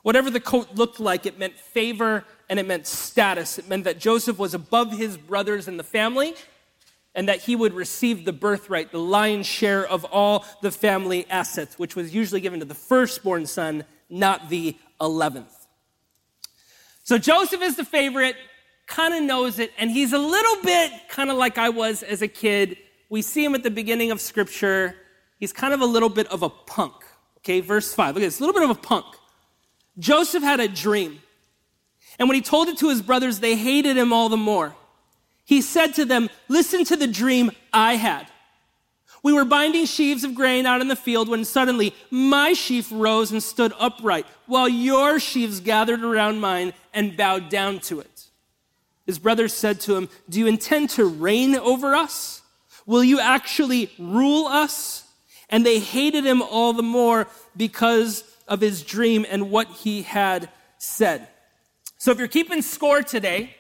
Whatever 0.03 0.31
the 0.31 0.41
coat 0.41 0.69
looked 0.75 1.01
like, 1.01 1.27
it 1.27 1.39
meant 1.39 1.59
favor 1.59 2.25
and 2.49 2.59
it 2.59 2.67
meant 2.67 2.87
status. 2.87 3.59
It 3.59 3.69
meant 3.69 3.85
that 3.85 3.99
Joseph 3.99 4.39
was 4.39 4.55
above 4.55 4.97
his 4.97 5.19
brothers 5.19 5.69
in 5.69 5.77
the 5.77 5.85
family 5.85 6.35
and 7.15 7.29
that 7.29 7.43
he 7.43 7.55
would 7.55 7.75
receive 7.75 8.25
the 8.25 8.33
birthright, 8.33 8.91
the 8.91 8.99
lion's 8.99 9.47
share 9.47 9.87
of 9.87 10.07
all 10.07 10.47
the 10.63 10.71
family 10.71 11.27
assets, 11.29 11.79
which 11.79 11.95
was 11.95 12.15
usually 12.15 12.41
given 12.41 12.61
to 12.61 12.65
the 12.65 12.75
firstborn 12.75 13.45
son, 13.45 13.85
not 14.09 14.49
the 14.49 14.79
11th. 14.99 15.64
So 17.05 17.19
Joseph 17.19 17.61
is 17.61 17.77
the 17.77 17.85
favorite, 17.85 18.35
kind 18.87 19.13
of 19.15 19.23
knows 19.23 19.59
it, 19.59 19.73
and 19.79 19.91
he's 19.91 20.15
a 20.15 20.19
little 20.19 20.63
bit 20.63 20.91
kind 21.09 21.31
of 21.31 21.37
like 21.37 21.59
I 21.59 21.69
was 21.69 22.03
as 22.03 22.23
a 22.23 22.29
kid. 22.29 22.79
We 23.11 23.21
see 23.21 23.45
him 23.45 23.55
at 23.55 23.63
the 23.63 23.71
beginning 23.71 24.11
of 24.11 24.23
scripture. 24.23 24.97
He's 25.39 25.53
kind 25.53 25.75
of 25.75 25.83
a 25.83 25.87
little 25.87 26.09
bit 26.09 26.27
of 26.29 26.43
a 26.43 26.49
punk. 26.49 26.95
Okay, 27.39 27.61
verse 27.61 27.93
5. 27.93 28.15
Look 28.15 28.23
at 28.23 28.27
this, 28.27 28.41
a 28.41 28.43
little 28.43 28.59
bit 28.59 28.69
of 28.69 28.77
a 28.77 28.81
punk. 28.81 29.05
Joseph 29.99 30.43
had 30.43 30.61
a 30.61 30.69
dream. 30.69 31.21
And 32.19 32.27
when 32.29 32.37
he 32.37 32.43
told 32.43 32.69
it 32.69 32.79
to 32.79 32.89
his 32.89 33.03
brothers, 33.03 33.41
they 33.41 33.55
hated 33.55 33.99
him 33.99 34.13
all 34.13 34.31
the 34.31 34.39
more. 34.39 34.75
He 35.45 35.61
said 35.61 35.95
to 35.95 36.07
them, 36.07 36.31
Listen 36.49 36.85
to 36.85 36.97
the 36.97 37.07
dream 37.07 37.51
I 37.71 37.97
had. 37.97 38.29
We 39.23 39.33
were 39.33 39.45
binding 39.45 39.87
sheaves 39.87 40.25
of 40.25 40.35
grain 40.35 40.67
out 40.67 40.81
in 40.81 40.89
the 40.89 40.97
field 40.97 41.29
when 41.29 41.45
suddenly 41.45 41.95
my 42.11 42.53
sheaf 42.53 42.89
rose 42.91 43.33
and 43.33 43.43
stood 43.43 43.73
upright, 43.79 44.27
while 44.47 44.69
your 44.69 45.19
sheaves 45.19 45.61
gathered 45.61 46.05
around 46.05 46.41
mine 46.41 46.73
and 46.95 47.17
bowed 47.17 47.49
down 47.51 47.81
to 47.81 48.01
it. 48.01 48.27
His 49.07 49.19
brothers 49.19 49.53
said 49.53 49.81
to 49.83 49.97
him, 49.97 50.09
Do 50.29 50.39
you 50.39 50.47
intend 50.47 50.91
to 50.91 51.05
reign 51.05 51.55
over 51.57 51.95
us? 51.95 52.43
Will 52.87 53.05
you 53.05 53.21
actually 53.21 53.91
rule 53.99 54.47
us? 54.47 55.07
And 55.51 55.65
they 55.65 55.79
hated 55.79 56.25
him 56.25 56.41
all 56.41 56.73
the 56.73 56.83
more 56.83 57.27
because 57.57 58.25
of 58.49 58.61
his 58.61 58.83
dream 58.83 59.27
and 59.29 59.51
what 59.51 59.69
he 59.69 60.03
had 60.03 60.49
said. 60.79 61.29
So 61.99 62.11
if 62.11 62.19
you're 62.19 62.29
keeping 62.29 62.63
score 62.63 63.03
today, 63.03 63.55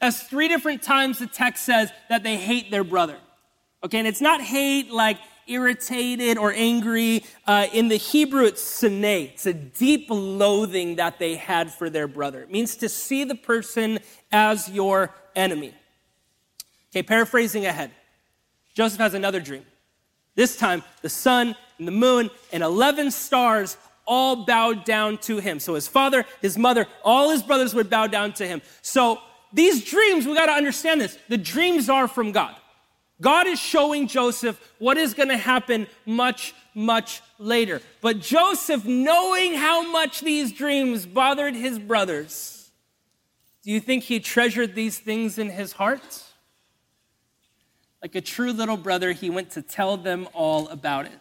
as 0.00 0.22
three 0.22 0.48
different 0.48 0.82
times 0.82 1.18
the 1.18 1.26
text 1.26 1.64
says 1.64 1.90
that 2.08 2.22
they 2.22 2.36
hate 2.36 2.70
their 2.70 2.84
brother. 2.84 3.16
Okay, 3.84 3.98
and 3.98 4.06
it's 4.06 4.20
not 4.20 4.40
hate 4.40 4.90
like 4.90 5.18
irritated 5.52 6.38
or 6.38 6.52
angry. 6.52 7.24
Uh, 7.46 7.66
in 7.72 7.88
the 7.88 7.96
Hebrew, 7.96 8.44
it's 8.44 8.62
sine. 8.62 9.04
It's 9.04 9.46
a 9.46 9.52
deep 9.52 10.06
loathing 10.08 10.96
that 10.96 11.18
they 11.18 11.36
had 11.36 11.72
for 11.72 11.90
their 11.90 12.08
brother. 12.08 12.42
It 12.42 12.50
means 12.50 12.76
to 12.76 12.88
see 12.88 13.24
the 13.24 13.34
person 13.34 13.98
as 14.30 14.68
your 14.68 15.14
enemy. 15.36 15.74
Okay, 16.90 17.02
paraphrasing 17.02 17.66
ahead. 17.66 17.90
Joseph 18.74 19.00
has 19.00 19.14
another 19.14 19.40
dream. 19.40 19.64
This 20.34 20.56
time, 20.56 20.82
the 21.02 21.08
sun 21.08 21.54
and 21.78 21.86
the 21.86 21.92
moon 21.92 22.30
and 22.52 22.62
11 22.62 23.10
stars 23.10 23.76
all 24.06 24.44
bowed 24.44 24.84
down 24.84 25.18
to 25.18 25.38
him. 25.38 25.60
So 25.60 25.74
his 25.74 25.86
father, 25.86 26.24
his 26.40 26.58
mother, 26.58 26.86
all 27.04 27.30
his 27.30 27.42
brothers 27.42 27.74
would 27.74 27.90
bow 27.90 28.06
down 28.06 28.32
to 28.34 28.46
him. 28.46 28.62
So 28.80 29.20
these 29.52 29.84
dreams, 29.84 30.26
we 30.26 30.34
got 30.34 30.46
to 30.46 30.52
understand 30.52 31.00
this. 31.00 31.18
The 31.28 31.38
dreams 31.38 31.88
are 31.88 32.08
from 32.08 32.32
God. 32.32 32.56
God 33.22 33.46
is 33.46 33.60
showing 33.60 34.08
Joseph 34.08 34.60
what 34.78 34.98
is 34.98 35.14
going 35.14 35.28
to 35.28 35.36
happen 35.36 35.86
much, 36.04 36.54
much 36.74 37.22
later. 37.38 37.80
But 38.00 38.18
Joseph, 38.18 38.84
knowing 38.84 39.54
how 39.54 39.90
much 39.90 40.20
these 40.20 40.52
dreams 40.52 41.06
bothered 41.06 41.54
his 41.54 41.78
brothers, 41.78 42.70
do 43.62 43.70
you 43.70 43.78
think 43.78 44.02
he 44.02 44.18
treasured 44.18 44.74
these 44.74 44.98
things 44.98 45.38
in 45.38 45.50
his 45.50 45.72
heart? 45.72 46.24
Like 48.02 48.16
a 48.16 48.20
true 48.20 48.52
little 48.52 48.76
brother, 48.76 49.12
he 49.12 49.30
went 49.30 49.50
to 49.50 49.62
tell 49.62 49.96
them 49.96 50.28
all 50.32 50.68
about 50.68 51.06
it. 51.06 51.12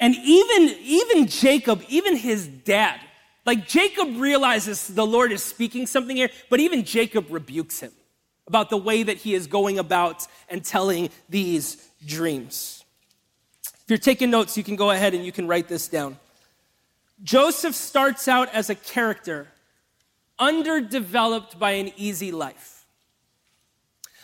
And 0.00 0.14
even, 0.16 0.74
even 0.80 1.26
Jacob, 1.26 1.82
even 1.90 2.16
his 2.16 2.48
dad, 2.48 2.98
like 3.44 3.68
Jacob 3.68 4.16
realizes 4.16 4.88
the 4.88 5.06
Lord 5.06 5.32
is 5.32 5.42
speaking 5.42 5.86
something 5.86 6.16
here, 6.16 6.30
but 6.48 6.60
even 6.60 6.84
Jacob 6.84 7.26
rebukes 7.28 7.80
him 7.80 7.92
about 8.50 8.68
the 8.68 8.76
way 8.76 9.04
that 9.04 9.16
he 9.16 9.32
is 9.32 9.46
going 9.46 9.78
about 9.78 10.26
and 10.48 10.64
telling 10.64 11.08
these 11.28 11.88
dreams. 12.04 12.84
If 13.64 13.84
you're 13.86 13.96
taking 13.96 14.28
notes, 14.28 14.56
you 14.56 14.64
can 14.64 14.74
go 14.74 14.90
ahead 14.90 15.14
and 15.14 15.24
you 15.24 15.30
can 15.30 15.46
write 15.46 15.68
this 15.68 15.86
down. 15.86 16.18
Joseph 17.22 17.76
starts 17.76 18.26
out 18.26 18.52
as 18.52 18.68
a 18.68 18.74
character 18.74 19.46
underdeveloped 20.36 21.60
by 21.60 21.72
an 21.72 21.92
easy 21.96 22.32
life. 22.32 22.79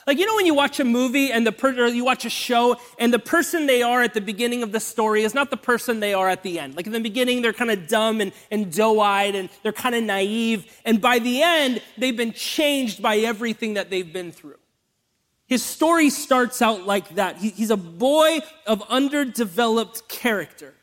Like, 0.06 0.18
you 0.18 0.26
know, 0.26 0.36
when 0.36 0.46
you 0.46 0.54
watch 0.54 0.78
a 0.78 0.84
movie 0.84 1.32
and 1.32 1.44
the 1.44 1.50
per- 1.50 1.74
or 1.84 1.88
you 1.88 2.04
watch 2.04 2.24
a 2.24 2.30
show 2.30 2.76
and 2.96 3.12
the 3.12 3.18
person 3.18 3.66
they 3.66 3.82
are 3.82 4.02
at 4.02 4.14
the 4.14 4.20
beginning 4.20 4.62
of 4.62 4.70
the 4.70 4.78
story 4.78 5.24
is 5.24 5.34
not 5.34 5.50
the 5.50 5.56
person 5.56 5.98
they 5.98 6.14
are 6.14 6.28
at 6.28 6.44
the 6.44 6.60
end. 6.60 6.76
Like, 6.76 6.86
in 6.86 6.92
the 6.92 7.00
beginning, 7.00 7.42
they're 7.42 7.52
kind 7.52 7.72
of 7.72 7.88
dumb 7.88 8.20
and, 8.20 8.32
and 8.52 8.72
doe 8.72 9.00
eyed 9.00 9.34
and 9.34 9.48
they're 9.64 9.72
kind 9.72 9.96
of 9.96 10.04
naive. 10.04 10.72
And 10.84 11.00
by 11.00 11.18
the 11.18 11.42
end, 11.42 11.82
they've 11.98 12.16
been 12.16 12.32
changed 12.32 13.02
by 13.02 13.16
everything 13.18 13.74
that 13.74 13.90
they've 13.90 14.12
been 14.12 14.30
through. 14.30 14.58
His 15.48 15.64
story 15.64 16.10
starts 16.10 16.62
out 16.62 16.86
like 16.86 17.16
that. 17.16 17.38
He, 17.38 17.50
he's 17.50 17.70
a 17.70 17.76
boy 17.76 18.40
of 18.64 18.82
underdeveloped 18.88 20.08
character. 20.08 20.74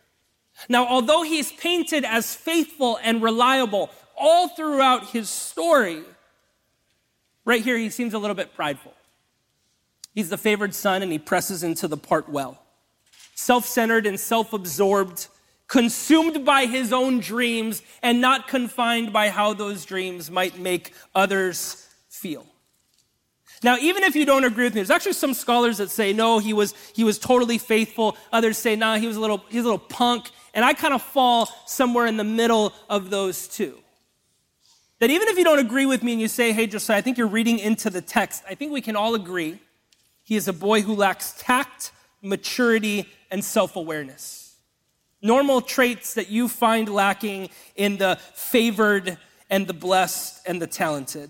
Now, 0.67 0.85
although 0.85 1.23
he's 1.23 1.51
painted 1.51 2.03
as 2.03 2.35
faithful 2.35 2.99
and 3.01 3.21
reliable 3.21 3.89
all 4.17 4.49
throughout 4.49 5.09
his 5.11 5.29
story, 5.29 6.03
right 7.45 7.63
here 7.63 7.77
he 7.77 7.89
seems 7.89 8.13
a 8.13 8.19
little 8.19 8.35
bit 8.35 8.53
prideful. 8.53 8.93
He's 10.13 10.29
the 10.29 10.37
favored 10.37 10.75
son 10.75 11.01
and 11.01 11.11
he 11.11 11.19
presses 11.19 11.63
into 11.63 11.87
the 11.87 11.97
part 11.97 12.29
well. 12.29 12.59
Self 13.35 13.65
centered 13.65 14.05
and 14.05 14.19
self 14.19 14.53
absorbed, 14.53 15.27
consumed 15.67 16.45
by 16.45 16.65
his 16.65 16.93
own 16.93 17.19
dreams 17.19 17.81
and 18.01 18.21
not 18.21 18.47
confined 18.47 19.11
by 19.11 19.29
how 19.29 19.53
those 19.53 19.85
dreams 19.85 20.29
might 20.29 20.59
make 20.59 20.93
others 21.15 21.87
feel. 22.09 22.45
Now, 23.63 23.77
even 23.77 24.03
if 24.03 24.15
you 24.15 24.25
don't 24.25 24.43
agree 24.43 24.65
with 24.65 24.75
me, 24.75 24.81
there's 24.81 24.91
actually 24.91 25.13
some 25.13 25.33
scholars 25.33 25.77
that 25.77 25.89
say, 25.89 26.11
no, 26.11 26.37
he 26.39 26.53
was, 26.53 26.75
he 26.93 27.05
was 27.05 27.17
totally 27.17 27.57
faithful. 27.57 28.17
Others 28.33 28.57
say, 28.57 28.75
nah, 28.75 28.97
he 28.97 29.07
was 29.07 29.15
a 29.15 29.21
little, 29.21 29.43
he 29.49 29.57
was 29.57 29.65
a 29.65 29.69
little 29.69 29.87
punk. 29.87 30.29
And 30.53 30.65
I 30.65 30.73
kind 30.73 30.93
of 30.93 31.01
fall 31.01 31.47
somewhere 31.65 32.05
in 32.05 32.17
the 32.17 32.25
middle 32.25 32.73
of 32.89 33.09
those 33.09 33.47
two. 33.47 33.79
That 34.99 35.09
even 35.09 35.29
if 35.29 35.37
you 35.37 35.45
don't 35.45 35.59
agree 35.59 35.85
with 35.85 36.03
me 36.03 36.11
and 36.11 36.21
you 36.21 36.27
say, 36.27 36.51
hey, 36.51 36.67
Josiah, 36.67 36.97
I 36.97 37.01
think 37.01 37.17
you're 37.17 37.25
reading 37.27 37.57
into 37.57 37.89
the 37.89 38.01
text, 38.01 38.43
I 38.49 38.53
think 38.53 38.73
we 38.73 38.81
can 38.81 38.97
all 38.97 39.15
agree 39.15 39.59
he 40.23 40.35
is 40.35 40.47
a 40.47 40.53
boy 40.53 40.81
who 40.81 40.95
lacks 40.95 41.35
tact, 41.37 41.91
maturity, 42.21 43.07
and 43.29 43.43
self 43.43 43.75
awareness. 43.75 44.55
Normal 45.21 45.61
traits 45.61 46.15
that 46.15 46.29
you 46.29 46.47
find 46.47 46.89
lacking 46.89 47.49
in 47.75 47.97
the 47.97 48.19
favored 48.33 49.17
and 49.49 49.67
the 49.67 49.73
blessed 49.73 50.41
and 50.45 50.61
the 50.61 50.67
talented. 50.67 51.29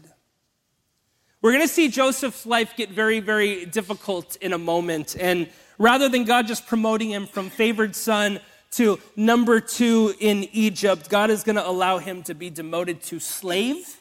We're 1.42 1.52
going 1.52 1.64
to 1.64 1.68
see 1.68 1.90
Joseph's 1.90 2.46
life 2.46 2.74
get 2.78 2.90
very, 2.90 3.20
very 3.20 3.66
difficult 3.66 4.38
in 4.38 4.54
a 4.54 4.58
moment. 4.58 5.18
And 5.20 5.50
rather 5.78 6.08
than 6.08 6.24
God 6.24 6.48
just 6.48 6.66
promoting 6.66 7.12
him 7.12 7.28
from 7.28 7.50
favored 7.50 7.96
son 7.96 8.40
to 8.72 8.98
number 9.16 9.60
two 9.60 10.14
in 10.20 10.46
Egypt, 10.54 11.10
God 11.10 11.30
is 11.30 11.44
going 11.44 11.58
to 11.58 11.68
allow 11.68 11.98
him 11.98 12.24
to 12.24 12.34
be 12.34 12.50
demoted 12.50 13.04
to 13.04 13.20
slave 13.20 14.00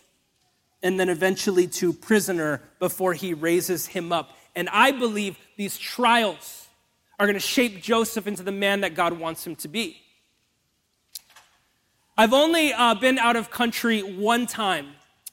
and 0.82 0.98
then 0.98 1.08
eventually 1.08 1.66
to 1.66 1.92
prisoner 1.92 2.62
before 2.78 3.12
he 3.12 3.34
raises 3.34 3.86
him 3.86 4.12
up. 4.12 4.36
And 4.54 4.68
I 4.70 4.92
believe 4.92 5.36
these 5.56 5.78
trials 5.78 6.68
are 7.18 7.26
going 7.26 7.34
to 7.34 7.40
shape 7.40 7.82
Joseph 7.82 8.26
into 8.26 8.42
the 8.42 8.52
man 8.52 8.80
that 8.80 8.94
God 8.94 9.18
wants 9.18 9.46
him 9.46 9.56
to 9.56 9.68
be. 9.68 10.00
I've 12.16 12.32
only 12.32 12.72
uh, 12.72 12.94
been 12.94 13.18
out 13.18 13.36
of 13.36 13.50
country 13.50 14.00
one 14.00 14.46
time 14.46 14.88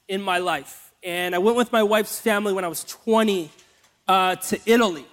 in 0.07 0.21
my 0.21 0.37
life 0.37 0.89
and 1.03 1.33
I 1.33 1.37
went 1.37 1.55
with 1.55 1.71
my 1.71 1.83
wife's 1.83 2.19
family 2.19 2.53
when 2.53 2.65
I 2.65 2.67
was 2.67 2.83
20 2.83 3.49
uh, 4.07 4.35
to 4.35 4.59
Italy. 4.65 5.05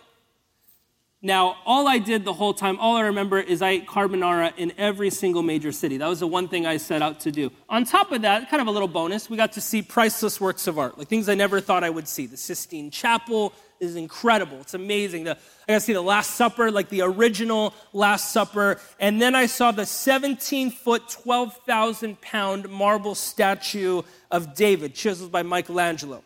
Now, 1.22 1.56
all 1.64 1.88
I 1.88 1.98
did 1.98 2.24
the 2.24 2.32
whole 2.32 2.54
time, 2.54 2.78
all 2.78 2.96
I 2.96 3.02
remember 3.02 3.40
is 3.40 3.62
I 3.62 3.70
ate 3.70 3.86
carbonara 3.86 4.52
in 4.56 4.72
every 4.78 5.10
single 5.10 5.42
major 5.42 5.72
city. 5.72 5.96
That 5.96 6.08
was 6.08 6.20
the 6.20 6.26
one 6.26 6.46
thing 6.46 6.66
I 6.66 6.76
set 6.76 7.02
out 7.02 7.20
to 7.20 7.32
do. 7.32 7.50
On 7.68 7.84
top 7.84 8.12
of 8.12 8.22
that, 8.22 8.50
kind 8.50 8.60
of 8.60 8.68
a 8.68 8.70
little 8.70 8.88
bonus, 8.88 9.30
we 9.30 9.36
got 9.36 9.52
to 9.52 9.60
see 9.60 9.82
priceless 9.82 10.40
works 10.40 10.66
of 10.66 10.78
art, 10.78 10.98
like 10.98 11.08
things 11.08 11.28
I 11.28 11.34
never 11.34 11.60
thought 11.60 11.82
I 11.82 11.90
would 11.90 12.06
see. 12.06 12.26
The 12.26 12.36
Sistine 12.36 12.90
Chapel 12.90 13.52
is 13.80 13.96
incredible. 13.96 14.58
It's 14.60 14.74
amazing. 14.74 15.24
The, 15.24 15.32
I 15.32 15.72
got 15.72 15.74
to 15.74 15.80
see 15.80 15.92
the 15.92 16.00
Last 16.00 16.32
Supper, 16.32 16.70
like 16.70 16.88
the 16.88 17.02
original 17.02 17.74
Last 17.92 18.32
Supper. 18.32 18.80
And 18.98 19.20
then 19.20 19.34
I 19.34 19.46
saw 19.46 19.70
the 19.70 19.86
17 19.86 20.70
foot, 20.70 21.08
12,000 21.08 22.20
pound 22.20 22.68
marble 22.68 23.14
statue 23.14 24.02
of 24.30 24.54
David, 24.54 24.94
chiseled 24.94 25.32
by 25.32 25.42
Michelangelo. 25.42 26.22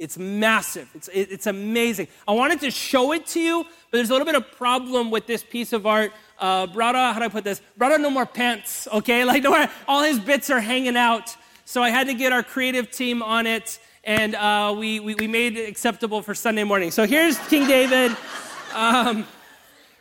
It's 0.00 0.16
massive. 0.16 0.88
It's, 0.94 1.08
it, 1.08 1.30
it's 1.30 1.46
amazing. 1.46 2.08
I 2.26 2.32
wanted 2.32 2.60
to 2.60 2.70
show 2.70 3.12
it 3.12 3.26
to 3.28 3.40
you, 3.40 3.64
but 3.64 3.98
there's 3.98 4.08
a 4.08 4.12
little 4.12 4.24
bit 4.24 4.34
of 4.34 4.50
problem 4.52 5.10
with 5.10 5.26
this 5.26 5.44
piece 5.44 5.74
of 5.74 5.86
art. 5.86 6.12
Uh, 6.38 6.66
Brada, 6.66 7.12
how 7.12 7.18
do 7.18 7.26
I 7.26 7.28
put 7.28 7.44
this? 7.44 7.60
Brada, 7.78 8.00
no 8.00 8.08
more 8.08 8.24
pants, 8.24 8.88
okay? 8.90 9.24
Like, 9.30 9.42
no 9.42 9.50
more, 9.50 9.68
all 9.86 10.02
his 10.02 10.18
bits 10.18 10.48
are 10.48 10.58
hanging 10.60 10.96
out. 10.96 11.36
So 11.66 11.82
I 11.82 11.90
had 11.90 12.06
to 12.06 12.14
get 12.14 12.32
our 12.32 12.42
creative 12.42 12.90
team 12.90 13.22
on 13.22 13.46
it, 13.46 13.78
and 14.04 14.34
uh, 14.34 14.74
we, 14.76 15.00
we, 15.00 15.14
we, 15.14 15.26
made 15.26 15.56
it 15.56 15.68
acceptable 15.68 16.22
for 16.22 16.34
Sunday 16.34 16.64
morning. 16.64 16.90
So 16.90 17.06
here's 17.06 17.38
King 17.48 17.66
David, 17.66 18.16
um, 18.74 19.26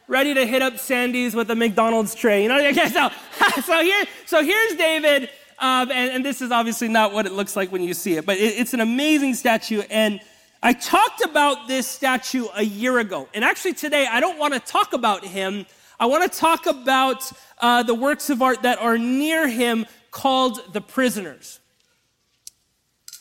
ready 0.08 0.34
to 0.34 0.46
hit 0.46 0.62
up 0.62 0.78
Sandy's 0.78 1.36
with 1.36 1.52
a 1.52 1.56
McDonald's 1.56 2.16
tray. 2.16 2.44
You 2.44 2.50
know, 2.50 2.60
okay, 2.70 2.88
so, 2.88 3.10
so, 3.62 3.82
here, 3.82 4.06
so 4.26 4.44
here's 4.44 4.76
David 4.76 5.30
um, 5.60 5.92
and, 5.92 6.12
and, 6.12 6.26
this 6.26 6.42
is 6.42 6.52
obviously 6.52 6.88
not 6.88 7.12
what 7.12 7.26
it 7.26 7.34
looks 7.34 7.58
like 7.58 7.70
when 7.70 7.84
you 7.84 7.94
see 7.94 8.16
it, 8.16 8.26
but 8.26 8.38
it, 8.38 8.58
it's 8.58 8.74
an 8.74 8.80
amazing 8.80 9.34
statue. 9.34 9.82
And 9.90 10.22
I 10.64 10.72
talked 10.72 11.22
about 11.22 11.68
this 11.68 11.86
statue 11.86 12.48
a 12.56 12.64
year 12.64 13.00
ago. 13.00 13.28
And 13.34 13.44
actually, 13.44 13.74
today, 13.74 14.08
I 14.10 14.22
don't 14.22 14.40
want 14.40 14.54
to 14.54 14.62
talk 14.62 14.94
about 14.94 15.26
him. 15.26 15.66
I 16.00 16.06
want 16.06 16.32
to 16.32 16.40
talk 16.40 16.66
about 16.66 17.30
uh, 17.60 17.84
the 17.84 17.94
works 17.94 18.30
of 18.30 18.42
art 18.42 18.62
that 18.62 18.80
are 18.80 18.98
near 18.98 19.50
him 19.50 19.86
called 20.12 20.62
The 20.72 20.80
Prisoners. 20.80 21.59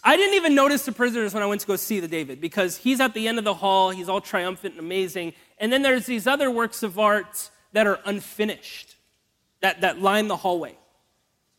I 0.05 0.17
didn't 0.17 0.35
even 0.35 0.55
notice 0.55 0.85
the 0.85 0.93
prisoners 0.93 1.35
when 1.35 1.43
I 1.43 1.47
went 1.47 1.61
to 1.63 1.67
go 1.67 1.77
see 1.77 2.01
the 2.01 2.09
David 2.09 2.41
because 2.41 2.77
he's 2.77 3.01
at 3.01 3.15
the 3.15 3.29
end 3.29 3.39
of 3.39 3.45
the 3.45 3.55
hall, 3.55 3.91
he's 3.91 4.09
all 4.09 4.21
triumphant 4.21 4.75
and 4.75 4.81
amazing. 4.81 5.33
And 5.59 5.73
then 5.73 5.83
there's 5.83 6.07
these 6.07 6.27
other 6.27 6.51
works 6.51 6.83
of 6.83 6.99
art 6.99 7.51
that 7.73 7.87
are 7.87 7.99
unfinished 8.05 8.97
that, 9.61 9.81
that 9.81 10.01
line 10.01 10.29
the 10.29 10.37
hallway 10.37 10.77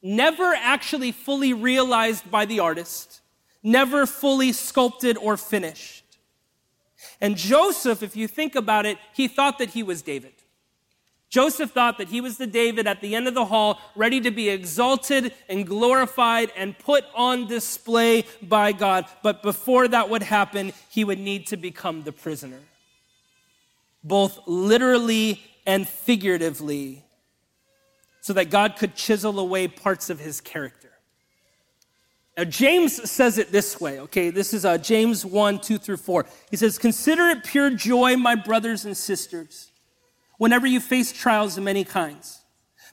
never 0.01 0.53
actually 0.55 1.12
fully 1.12 1.53
realized 1.53 2.29
by 2.29 2.46
the 2.46 2.60
artist, 2.60 3.22
never 3.62 4.05
fully 4.05 4.51
sculpted 4.51 5.17
or 5.17 5.38
finished. 5.38 6.05
And 7.22 7.36
Joseph, 7.36 8.03
if 8.03 8.15
you 8.15 8.27
think 8.27 8.55
about 8.55 8.86
it, 8.86 8.98
he 9.13 9.27
thought 9.27 9.58
that 9.60 9.72
he 9.72 9.84
was 9.84 10.01
David. 10.01 10.34
Joseph 11.29 11.71
thought 11.71 12.00
that 12.00 12.07
he 12.07 12.21
was 12.21 12.38
the 12.38 12.48
David 12.48 12.88
at 12.88 13.01
the 13.01 13.15
end 13.15 13.27
of 13.27 13.36
the 13.36 13.45
hall, 13.45 13.79
ready 13.95 14.19
to 14.21 14.31
be 14.31 14.50
exalted 14.50 15.31
and 15.48 15.65
glorified 15.65 16.51
and 16.55 16.77
put 16.77 17.05
on 17.13 17.48
display 17.48 18.25
by 18.41 18.71
God. 18.71 19.05
But 19.21 19.43
before 19.43 19.88
that 19.88 20.09
would 20.09 20.24
happen, 20.24 20.74
he 20.89 21.03
would 21.03 21.19
need 21.19 21.48
to 21.48 21.57
become 21.57 22.01
the 22.01 22.12
prisoner, 22.12 22.59
both 24.03 24.39
literally 24.48 25.43
and 25.67 25.88
figuratively 25.88 27.03
so 28.21 28.33
that 28.33 28.50
God 28.50 28.75
could 28.75 28.95
chisel 28.95 29.39
away 29.39 29.67
parts 29.67 30.09
of 30.09 30.19
his 30.19 30.41
character. 30.41 30.89
Now, 32.38 32.45
James 32.45 33.09
says 33.09 33.38
it 33.38 33.51
this 33.51 33.79
way, 33.79 34.00
okay? 34.00 34.29
This 34.29 34.53
is 34.53 34.65
uh, 34.65 34.77
James 34.77 35.25
1 35.25 35.59
2 35.59 35.77
through 35.77 35.98
4. 35.98 36.25
He 36.50 36.57
says, 36.57 36.77
Consider 36.77 37.27
it 37.27 37.43
pure 37.43 37.69
joy, 37.69 38.15
my 38.15 38.36
brothers 38.36 38.86
and 38.86 38.95
sisters, 38.95 39.71
whenever 40.39 40.65
you 40.65 40.79
face 40.79 41.12
trials 41.12 41.55
of 41.58 41.63
many 41.63 41.84
kinds, 41.84 42.39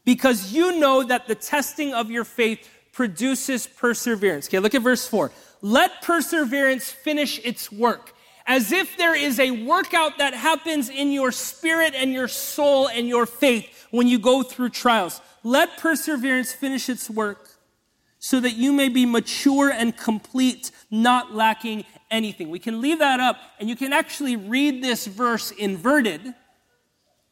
because 0.04 0.52
you 0.52 0.78
know 0.78 1.02
that 1.02 1.26
the 1.26 1.34
testing 1.34 1.94
of 1.94 2.10
your 2.10 2.24
faith 2.24 2.68
produces 2.92 3.66
perseverance. 3.66 4.48
Okay, 4.48 4.58
look 4.58 4.74
at 4.74 4.82
verse 4.82 5.06
4. 5.06 5.32
Let 5.62 6.02
perseverance 6.02 6.90
finish 6.90 7.38
its 7.44 7.72
work 7.72 8.12
as 8.46 8.72
if 8.72 8.96
there 8.96 9.14
is 9.14 9.40
a 9.40 9.50
workout 9.64 10.18
that 10.18 10.34
happens 10.34 10.88
in 10.88 11.10
your 11.10 11.32
spirit 11.32 11.94
and 11.94 12.12
your 12.12 12.28
soul 12.28 12.88
and 12.88 13.08
your 13.08 13.26
faith 13.26 13.86
when 13.90 14.06
you 14.06 14.18
go 14.18 14.42
through 14.42 14.70
trials. 14.70 15.20
Let 15.42 15.78
perseverance 15.78 16.52
finish 16.52 16.88
its 16.88 17.10
work 17.10 17.48
so 18.18 18.40
that 18.40 18.54
you 18.54 18.72
may 18.72 18.88
be 18.88 19.04
mature 19.04 19.70
and 19.70 19.96
complete, 19.96 20.70
not 20.90 21.34
lacking 21.34 21.84
anything. 22.10 22.50
We 22.50 22.58
can 22.58 22.80
leave 22.80 23.00
that 23.00 23.20
up 23.20 23.36
and 23.60 23.68
you 23.68 23.76
can 23.76 23.92
actually 23.92 24.36
read 24.36 24.82
this 24.82 25.06
verse 25.06 25.50
inverted, 25.50 26.34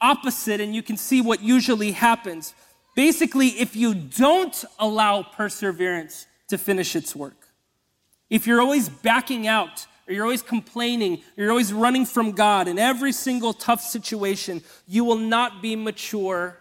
opposite, 0.05 0.61
and 0.61 0.75
you 0.75 0.83
can 0.83 0.99
see 0.99 1.23
what 1.23 1.43
usually 1.43 1.93
happens. 1.93 2.55
Basically, 2.95 3.49
if 3.49 3.75
you 3.75 3.95
don't 3.95 4.65
allow 4.79 5.23
perseverance 5.23 6.27
to 6.49 6.59
finish 6.59 6.95
its 6.95 7.17
work, 7.17 7.49
if 8.29 8.47
you're 8.47 8.61
always 8.61 8.89
backing 8.89 9.47
out, 9.47 9.87
or 10.07 10.13
you're 10.13 10.25
always 10.25 10.43
complaining, 10.43 11.15
or 11.37 11.45
you're 11.45 11.51
always 11.51 11.73
running 11.73 12.05
from 12.05 12.33
God 12.33 12.69
in 12.69 12.79
every 12.79 13.13
single 13.13 13.55
tough 13.55 13.81
situation, 13.81 14.63
you 14.87 15.05
will 15.05 15.17
not 15.17 15.63
be 15.63 15.75
mature 15.75 16.59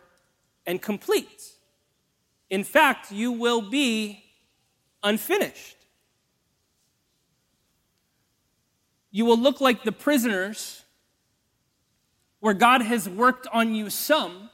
and 0.65 0.81
complete. 0.81 1.51
In 2.49 2.63
fact, 2.63 3.11
you 3.11 3.33
will 3.33 3.61
be 3.61 4.23
unfinished. 5.03 5.75
You 9.11 9.25
will 9.25 9.37
look 9.37 9.59
like 9.59 9.83
the 9.83 9.91
prisoners 9.91 10.82
where 12.43 12.53
God 12.53 12.81
has 12.81 13.07
worked 13.07 13.47
on 13.53 13.73
you 13.73 13.89
some, 13.89 14.49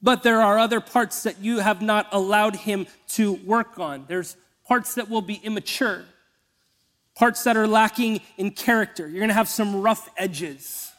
but 0.00 0.22
there 0.22 0.40
are 0.40 0.58
other 0.58 0.80
parts 0.80 1.24
that 1.24 1.38
you 1.38 1.58
have 1.58 1.82
not 1.82 2.06
allowed 2.10 2.56
Him 2.56 2.86
to 3.08 3.34
work 3.34 3.78
on. 3.78 4.06
There's 4.08 4.34
parts 4.66 4.94
that 4.94 5.10
will 5.10 5.20
be 5.20 5.34
immature 5.34 6.04
parts 7.20 7.44
that 7.44 7.54
are 7.54 7.66
lacking 7.66 8.18
in 8.38 8.50
character. 8.50 9.06
You're 9.06 9.18
going 9.18 9.28
to 9.28 9.34
have 9.34 9.48
some 9.48 9.82
rough 9.82 10.08
edges. 10.16 10.90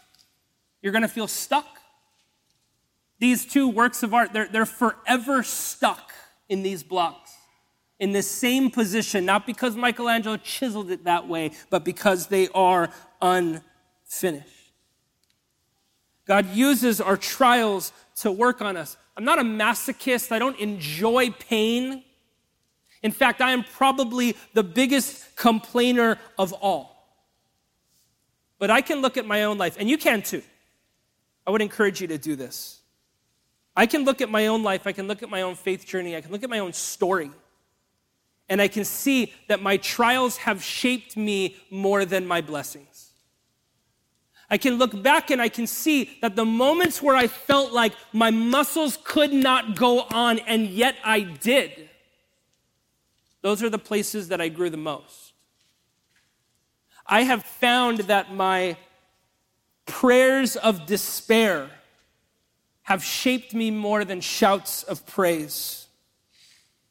You're 0.83 0.91
going 0.91 1.01
to 1.01 1.07
feel 1.07 1.27
stuck. 1.27 1.79
These 3.17 3.45
two 3.45 3.67
works 3.67 4.03
of 4.03 4.13
art, 4.13 4.31
they're, 4.31 4.47
they're 4.47 4.67
forever 4.67 5.41
stuck 5.41 6.13
in 6.47 6.61
these 6.61 6.83
blocks, 6.83 7.31
in 7.99 8.11
this 8.11 8.29
same 8.29 8.69
position, 8.69 9.25
not 9.25 9.47
because 9.47 9.75
Michelangelo 9.75 10.37
chiseled 10.37 10.91
it 10.91 11.05
that 11.05 11.27
way, 11.27 11.53
but 11.71 11.83
because 11.83 12.27
they 12.27 12.49
are 12.49 12.91
unfinished. 13.19 14.60
God 16.31 16.55
uses 16.55 17.01
our 17.01 17.17
trials 17.17 17.91
to 18.21 18.31
work 18.31 18.61
on 18.61 18.77
us. 18.77 18.95
I'm 19.17 19.25
not 19.25 19.37
a 19.37 19.41
masochist. 19.41 20.31
I 20.31 20.39
don't 20.39 20.57
enjoy 20.61 21.31
pain. 21.31 22.05
In 23.03 23.11
fact, 23.11 23.41
I 23.41 23.51
am 23.51 23.65
probably 23.65 24.37
the 24.53 24.63
biggest 24.63 25.35
complainer 25.35 26.17
of 26.37 26.53
all. 26.53 27.05
But 28.59 28.71
I 28.71 28.79
can 28.79 29.01
look 29.01 29.17
at 29.17 29.25
my 29.25 29.43
own 29.43 29.57
life, 29.57 29.75
and 29.77 29.89
you 29.89 29.97
can 29.97 30.21
too. 30.21 30.41
I 31.45 31.51
would 31.51 31.61
encourage 31.61 31.99
you 31.99 32.07
to 32.07 32.17
do 32.17 32.37
this. 32.37 32.79
I 33.75 33.85
can 33.85 34.05
look 34.05 34.21
at 34.21 34.29
my 34.29 34.47
own 34.47 34.63
life, 34.63 34.87
I 34.87 34.93
can 34.93 35.09
look 35.09 35.21
at 35.21 35.29
my 35.29 35.41
own 35.41 35.55
faith 35.55 35.85
journey, 35.85 36.15
I 36.15 36.21
can 36.21 36.31
look 36.31 36.43
at 36.43 36.49
my 36.49 36.59
own 36.59 36.71
story, 36.71 37.31
and 38.47 38.61
I 38.61 38.69
can 38.69 38.85
see 38.85 39.33
that 39.49 39.61
my 39.61 39.75
trials 39.75 40.37
have 40.37 40.63
shaped 40.63 41.17
me 41.17 41.57
more 41.69 42.05
than 42.05 42.25
my 42.25 42.39
blessings. 42.39 42.90
I 44.51 44.59
can 44.59 44.75
look 44.75 45.01
back 45.01 45.31
and 45.31 45.41
I 45.41 45.49
can 45.49 45.65
see 45.65 46.19
that 46.21 46.35
the 46.35 46.45
moments 46.45 47.01
where 47.01 47.15
I 47.15 47.25
felt 47.25 47.71
like 47.71 47.93
my 48.13 48.29
muscles 48.29 48.99
could 49.03 49.33
not 49.33 49.75
go 49.75 50.01
on, 50.01 50.37
and 50.39 50.67
yet 50.67 50.95
I 51.03 51.21
did 51.21 51.89
those 53.41 53.63
are 53.63 53.69
the 53.69 53.79
places 53.79 54.27
that 54.29 54.39
I 54.39 54.49
grew 54.49 54.69
the 54.69 54.77
most. 54.77 55.33
I 57.05 57.23
have 57.23 57.43
found 57.43 57.99
that 58.01 58.33
my 58.33 58.77
prayers 59.85 60.55
of 60.55 60.85
despair 60.85 61.69
have 62.83 63.03
shaped 63.03 63.53
me 63.53 63.71
more 63.71 64.05
than 64.05 64.21
shouts 64.21 64.83
of 64.83 65.05
praise. 65.05 65.87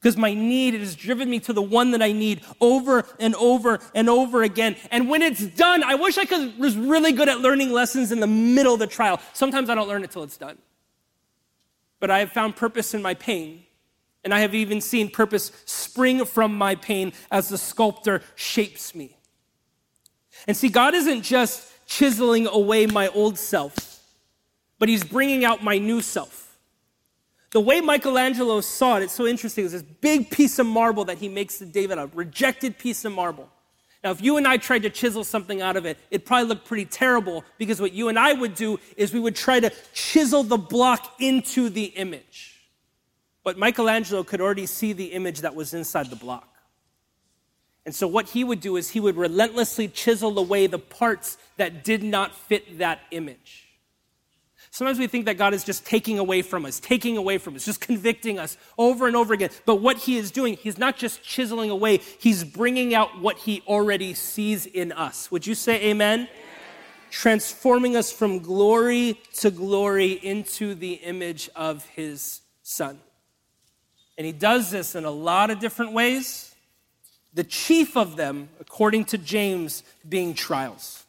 Because 0.00 0.16
my 0.16 0.33
need 0.33 0.75
it 0.75 0.80
has 0.80 0.95
driven 0.95 1.28
me 1.28 1.40
to 1.40 1.52
the 1.52 1.61
one 1.61 1.90
that 1.90 2.00
I 2.00 2.12
need 2.12 2.40
over 2.61 3.04
and 3.19 3.35
over 3.35 3.80
and 3.95 4.09
over 4.09 4.42
again. 4.42 4.76
And 4.90 5.11
when 5.11 5.21
it's 5.21 5.47
done, 5.47 5.83
I 5.83 5.95
wish 5.95 6.16
I 6.16 6.25
could, 6.25 6.59
was 6.59 6.76
really 6.76 7.12
good 7.12 7.28
at 7.28 7.40
learning 7.40 7.71
lessons 7.71 8.11
in 8.11 8.21
the 8.21 8.26
middle 8.26 8.75
of 8.75 8.80
the 8.80 8.87
trial. 8.87 9.21
Sometimes 9.35 9.69
I 9.69 9.75
don't 9.75 9.88
learn 9.88 10.02
it 10.02 10.11
till 10.11 10.23
it's 10.23 10.38
done. 10.38 10.57
But 11.99 12.11
I 12.11 12.21
have 12.21 12.33
found 12.33 12.57
purpose 12.57 12.95
in 12.95 13.02
my 13.02 13.12
pain 13.12 13.64
and 14.25 14.35
I 14.35 14.40
have 14.40 14.54
even 14.54 14.80
seen 14.80 15.11
purpose 15.11 15.52
spring 15.64 16.25
from 16.25 16.57
my 16.57 16.75
pain 16.75 17.12
as 17.30 17.49
the 17.49 17.59
sculptor 17.59 18.23
shapes 18.35 18.95
me. 18.95 19.16
And 20.47 20.57
see, 20.57 20.69
God 20.69 20.95
isn't 20.95 21.23
just 21.23 21.71
chiseling 21.87 22.47
away 22.47 22.87
my 22.87 23.09
old 23.09 23.38
self, 23.38 24.02
but 24.78 24.88
He's 24.88 25.04
bringing 25.04 25.45
out 25.45 25.62
my 25.62 25.78
new 25.78 26.00
self. 26.00 26.50
The 27.52 27.61
way 27.61 27.80
Michelangelo 27.80 28.61
saw 28.61 28.99
it, 28.99 29.04
it's 29.04 29.12
so 29.12 29.26
interesting. 29.26 29.64
It's 29.64 29.75
this 29.75 29.83
big 29.83 30.30
piece 30.30 30.59
of 30.59 30.66
marble 30.66 31.04
that 31.07 31.19
he 31.19 31.28
makes 31.28 31.59
to 31.59 31.66
David, 31.66 31.99
a 31.99 32.09
rejected 32.14 32.78
piece 32.78 33.04
of 33.04 33.12
marble. 33.12 33.49
Now, 34.04 34.12
if 34.12 34.23
you 34.23 34.37
and 34.37 34.47
I 34.47 34.57
tried 34.57 34.83
to 34.85 34.90
chisel 34.90 35.25
something 35.25 35.61
out 35.61 35.76
of 35.76 35.85
it, 35.85 35.99
it'd 36.11 36.25
probably 36.25 36.49
look 36.49 36.64
pretty 36.64 36.87
terrible 36.87 37.45
because 37.59 37.80
what 37.80 37.92
you 37.92 38.09
and 38.09 38.19
I 38.19 38.33
would 38.33 38.54
do 38.54 38.78
is 38.97 39.12
we 39.12 39.21
would 39.21 39.37
try 39.37 39.61
to 39.61 39.71
chisel 39.92 40.42
the 40.42 40.57
block 40.57 41.16
into 41.19 41.69
the 41.69 41.85
image. 41.85 42.57
But 43.45 43.59
Michelangelo 43.59 44.23
could 44.23 44.40
already 44.40 44.66
see 44.66 44.92
the 44.92 45.07
image 45.07 45.40
that 45.40 45.54
was 45.54 45.75
inside 45.75 46.09
the 46.09 46.16
block. 46.16 46.47
And 47.85 47.95
so, 47.95 48.07
what 48.07 48.28
he 48.28 48.45
would 48.45 48.61
do 48.61 48.76
is 48.76 48.90
he 48.90 49.00
would 49.00 49.16
relentlessly 49.16 49.88
chisel 49.88 50.38
away 50.38 50.66
the 50.66 50.78
parts 50.78 51.38
that 51.57 51.83
did 51.83 52.02
not 52.02 52.35
fit 52.35 52.78
that 52.78 53.00
image. 53.11 53.70
Sometimes 54.71 54.99
we 54.99 55.07
think 55.07 55.25
that 55.25 55.37
God 55.37 55.55
is 55.55 55.64
just 55.64 55.85
taking 55.85 56.19
away 56.19 56.43
from 56.43 56.64
us, 56.64 56.79
taking 56.79 57.17
away 57.17 57.38
from 57.38 57.57
us, 57.57 57.64
just 57.64 57.81
convicting 57.81 58.38
us 58.38 58.57
over 58.79 59.07
and 59.07 59.17
over 59.17 59.35
again. 59.35 59.50
But 59.67 59.76
what 59.76 59.97
he 59.97 60.17
is 60.17 60.30
doing, 60.30 60.54
he's 60.54 60.78
not 60.78 60.97
just 60.97 61.23
chiseling 61.23 61.71
away, 61.71 61.99
he's 62.19 62.45
bringing 62.45 62.95
out 62.95 63.21
what 63.21 63.39
he 63.39 63.63
already 63.67 64.15
sees 64.15 64.67
in 64.67 64.93
us. 64.93 65.30
Would 65.30 65.47
you 65.47 65.54
say 65.54 65.76
amen? 65.87 66.21
amen? 66.21 66.28
Transforming 67.11 67.97
us 67.97 68.13
from 68.13 68.39
glory 68.39 69.21
to 69.34 69.50
glory 69.50 70.13
into 70.13 70.75
the 70.75 70.95
image 70.95 71.50
of 71.56 71.84
his 71.87 72.43
son. 72.63 73.00
And 74.17 74.26
he 74.26 74.32
does 74.32 74.71
this 74.71 74.95
in 74.95 75.04
a 75.04 75.11
lot 75.11 75.50
of 75.50 75.58
different 75.58 75.93
ways. 75.93 76.54
The 77.32 77.45
chief 77.45 77.97
of 77.97 78.17
them, 78.17 78.50
according 78.61 79.06
to 79.06 79.19
James, 79.19 79.82
being 80.08 80.34
trials. 80.34 81.04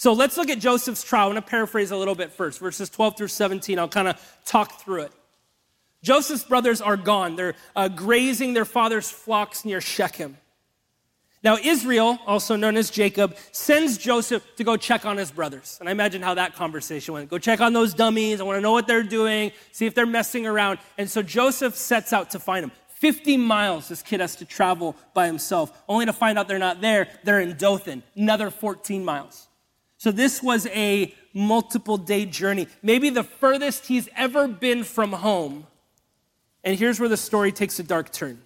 So 0.00 0.14
let's 0.14 0.38
look 0.38 0.48
at 0.48 0.58
Joseph's 0.58 1.02
trial. 1.02 1.26
I'm 1.26 1.32
going 1.32 1.42
to 1.42 1.46
paraphrase 1.50 1.90
a 1.90 1.96
little 1.98 2.14
bit 2.14 2.32
first, 2.32 2.58
verses 2.58 2.88
12 2.88 3.18
through 3.18 3.28
17. 3.28 3.78
I'll 3.78 3.86
kind 3.86 4.08
of 4.08 4.38
talk 4.46 4.80
through 4.80 5.02
it. 5.02 5.12
Joseph's 6.02 6.42
brothers 6.42 6.80
are 6.80 6.96
gone. 6.96 7.36
They're 7.36 7.54
uh, 7.76 7.88
grazing 7.88 8.54
their 8.54 8.64
father's 8.64 9.10
flocks 9.10 9.62
near 9.62 9.82
Shechem. 9.82 10.38
Now, 11.44 11.58
Israel, 11.62 12.18
also 12.26 12.56
known 12.56 12.78
as 12.78 12.88
Jacob, 12.88 13.36
sends 13.52 13.98
Joseph 13.98 14.42
to 14.56 14.64
go 14.64 14.78
check 14.78 15.04
on 15.04 15.18
his 15.18 15.30
brothers. 15.30 15.76
And 15.80 15.88
I 15.90 15.92
imagine 15.92 16.22
how 16.22 16.32
that 16.32 16.54
conversation 16.54 17.12
went. 17.12 17.28
Go 17.28 17.36
check 17.36 17.60
on 17.60 17.74
those 17.74 17.92
dummies. 17.92 18.40
I 18.40 18.44
want 18.44 18.56
to 18.56 18.62
know 18.62 18.72
what 18.72 18.86
they're 18.86 19.02
doing, 19.02 19.52
see 19.70 19.84
if 19.84 19.94
they're 19.94 20.06
messing 20.06 20.46
around. 20.46 20.78
And 20.96 21.10
so 21.10 21.20
Joseph 21.20 21.76
sets 21.76 22.14
out 22.14 22.30
to 22.30 22.38
find 22.38 22.62
them. 22.62 22.72
50 22.88 23.36
miles 23.36 23.88
this 23.88 24.00
kid 24.00 24.20
has 24.20 24.36
to 24.36 24.46
travel 24.46 24.96
by 25.12 25.26
himself, 25.26 25.78
only 25.90 26.06
to 26.06 26.14
find 26.14 26.38
out 26.38 26.48
they're 26.48 26.58
not 26.58 26.80
there. 26.80 27.08
They're 27.22 27.40
in 27.40 27.58
Dothan, 27.58 28.02
another 28.16 28.48
14 28.48 29.04
miles. 29.04 29.48
So 30.00 30.10
this 30.10 30.42
was 30.42 30.66
a 30.68 31.14
multiple 31.34 31.98
day 31.98 32.24
journey, 32.24 32.68
maybe 32.82 33.10
the 33.10 33.22
furthest 33.22 33.86
he's 33.86 34.08
ever 34.16 34.48
been 34.48 34.82
from 34.82 35.12
home. 35.12 35.66
And 36.64 36.78
here's 36.78 36.98
where 36.98 37.08
the 37.10 37.18
story 37.18 37.52
takes 37.52 37.78
a 37.80 37.82
dark 37.82 38.10
turn. 38.10 38.40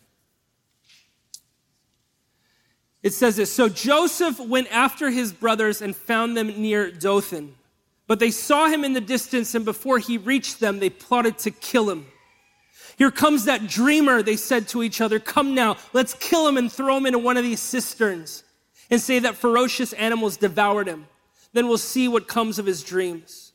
It 3.04 3.12
says 3.12 3.36
this 3.36 3.52
So 3.52 3.68
Joseph 3.68 4.40
went 4.40 4.66
after 4.72 5.10
his 5.10 5.32
brothers 5.32 5.80
and 5.80 5.94
found 5.94 6.36
them 6.36 6.48
near 6.60 6.90
Dothan. 6.90 7.54
But 8.08 8.18
they 8.18 8.32
saw 8.32 8.66
him 8.66 8.82
in 8.82 8.92
the 8.92 9.00
distance, 9.00 9.54
and 9.54 9.64
before 9.64 10.00
he 10.00 10.18
reached 10.18 10.58
them, 10.58 10.80
they 10.80 10.90
plotted 10.90 11.38
to 11.38 11.52
kill 11.52 11.88
him. 11.88 12.06
Here 12.98 13.12
comes 13.12 13.44
that 13.44 13.68
dreamer, 13.68 14.24
they 14.24 14.36
said 14.36 14.66
to 14.68 14.82
each 14.82 15.00
other. 15.00 15.20
Come 15.20 15.54
now, 15.54 15.76
let's 15.92 16.14
kill 16.14 16.48
him 16.48 16.56
and 16.56 16.70
throw 16.70 16.96
him 16.96 17.06
into 17.06 17.20
one 17.20 17.36
of 17.36 17.44
these 17.44 17.60
cisterns 17.60 18.42
and 18.90 19.00
say 19.00 19.20
that 19.20 19.36
ferocious 19.36 19.92
animals 19.92 20.36
devoured 20.36 20.88
him. 20.88 21.06
Then 21.54 21.66
we'll 21.66 21.78
see 21.78 22.06
what 22.06 22.28
comes 22.28 22.58
of 22.58 22.66
his 22.66 22.82
dreams. 22.82 23.52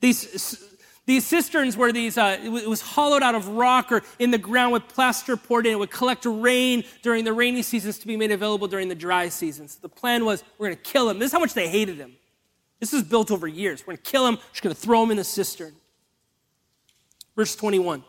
These 0.00 0.68
these 1.04 1.26
cisterns 1.26 1.76
were 1.76 1.90
these, 1.90 2.16
uh, 2.16 2.38
it 2.40 2.68
was 2.68 2.80
hollowed 2.80 3.24
out 3.24 3.34
of 3.34 3.48
rock 3.48 3.90
or 3.90 4.02
in 4.20 4.30
the 4.30 4.38
ground 4.38 4.72
with 4.72 4.86
plaster 4.86 5.36
poured 5.36 5.66
in. 5.66 5.72
It 5.72 5.78
would 5.78 5.90
collect 5.90 6.24
rain 6.24 6.84
during 7.02 7.24
the 7.24 7.32
rainy 7.32 7.62
seasons 7.62 7.98
to 7.98 8.06
be 8.06 8.16
made 8.16 8.30
available 8.30 8.68
during 8.68 8.88
the 8.88 8.94
dry 8.94 9.28
seasons. 9.28 9.76
The 9.76 9.88
plan 9.88 10.24
was 10.24 10.44
we're 10.58 10.68
going 10.68 10.76
to 10.76 10.82
kill 10.82 11.10
him. 11.10 11.18
This 11.18 11.26
is 11.26 11.32
how 11.32 11.40
much 11.40 11.54
they 11.54 11.68
hated 11.68 11.96
him. 11.96 12.14
This 12.78 12.92
was 12.92 13.02
built 13.02 13.32
over 13.32 13.48
years. 13.48 13.82
We're 13.82 13.94
going 13.94 14.04
to 14.04 14.10
kill 14.10 14.28
him. 14.28 14.34
We're 14.36 14.50
just 14.52 14.62
going 14.62 14.74
to 14.74 14.80
throw 14.80 15.02
him 15.02 15.10
in 15.10 15.16
the 15.16 15.24
cistern. 15.24 15.74
Verse 17.34 17.56
21. 17.56 18.04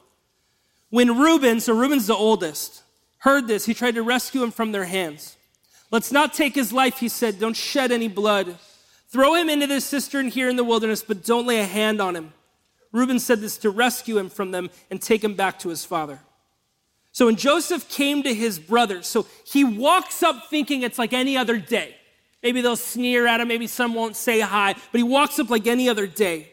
When 0.91 1.17
Reuben, 1.17 1.61
so 1.61 1.73
Reuben's 1.73 2.05
the 2.05 2.15
oldest, 2.15 2.83
heard 3.19 3.47
this, 3.47 3.65
he 3.65 3.73
tried 3.73 3.95
to 3.95 4.03
rescue 4.03 4.43
him 4.43 4.51
from 4.51 4.71
their 4.71 4.85
hands. 4.85 5.35
Let's 5.89 6.11
not 6.11 6.35
take 6.35 6.53
his 6.53 6.71
life, 6.71 6.99
he 6.99 7.09
said. 7.09 7.39
Don't 7.39 7.55
shed 7.55 7.91
any 7.91 8.07
blood. 8.07 8.55
Throw 9.13 9.35
him 9.35 9.47
into 9.47 9.67
this 9.67 9.85
cistern 9.85 10.27
here 10.29 10.49
in 10.49 10.55
the 10.55 10.63
wilderness, 10.63 11.03
but 11.03 11.23
don't 11.23 11.45
lay 11.45 11.59
a 11.59 11.65
hand 11.65 12.01
on 12.01 12.15
him. 12.15 12.33
Reuben 12.91 13.19
said 13.19 13.41
this 13.41 13.57
to 13.59 13.69
rescue 13.69 14.17
him 14.17 14.27
from 14.27 14.49
them 14.49 14.71
and 14.89 14.99
take 14.99 15.23
him 15.23 15.35
back 15.35 15.59
to 15.59 15.69
his 15.69 15.85
father. 15.85 16.19
So 17.11 17.27
when 17.27 17.35
Joseph 17.35 17.87
came 17.89 18.23
to 18.23 18.33
his 18.33 18.57
brothers, 18.57 19.05
so 19.05 19.27
he 19.45 19.63
walks 19.63 20.23
up 20.23 20.49
thinking 20.49 20.81
it's 20.81 20.97
like 20.97 21.13
any 21.13 21.37
other 21.37 21.59
day. 21.59 21.95
Maybe 22.41 22.61
they'll 22.61 22.75
sneer 22.75 23.27
at 23.27 23.39
him, 23.39 23.47
maybe 23.49 23.67
some 23.67 23.93
won't 23.93 24.15
say 24.15 24.39
hi, 24.39 24.73
but 24.73 24.97
he 24.97 25.03
walks 25.03 25.37
up 25.37 25.51
like 25.51 25.67
any 25.67 25.87
other 25.87 26.07
day. 26.07 26.49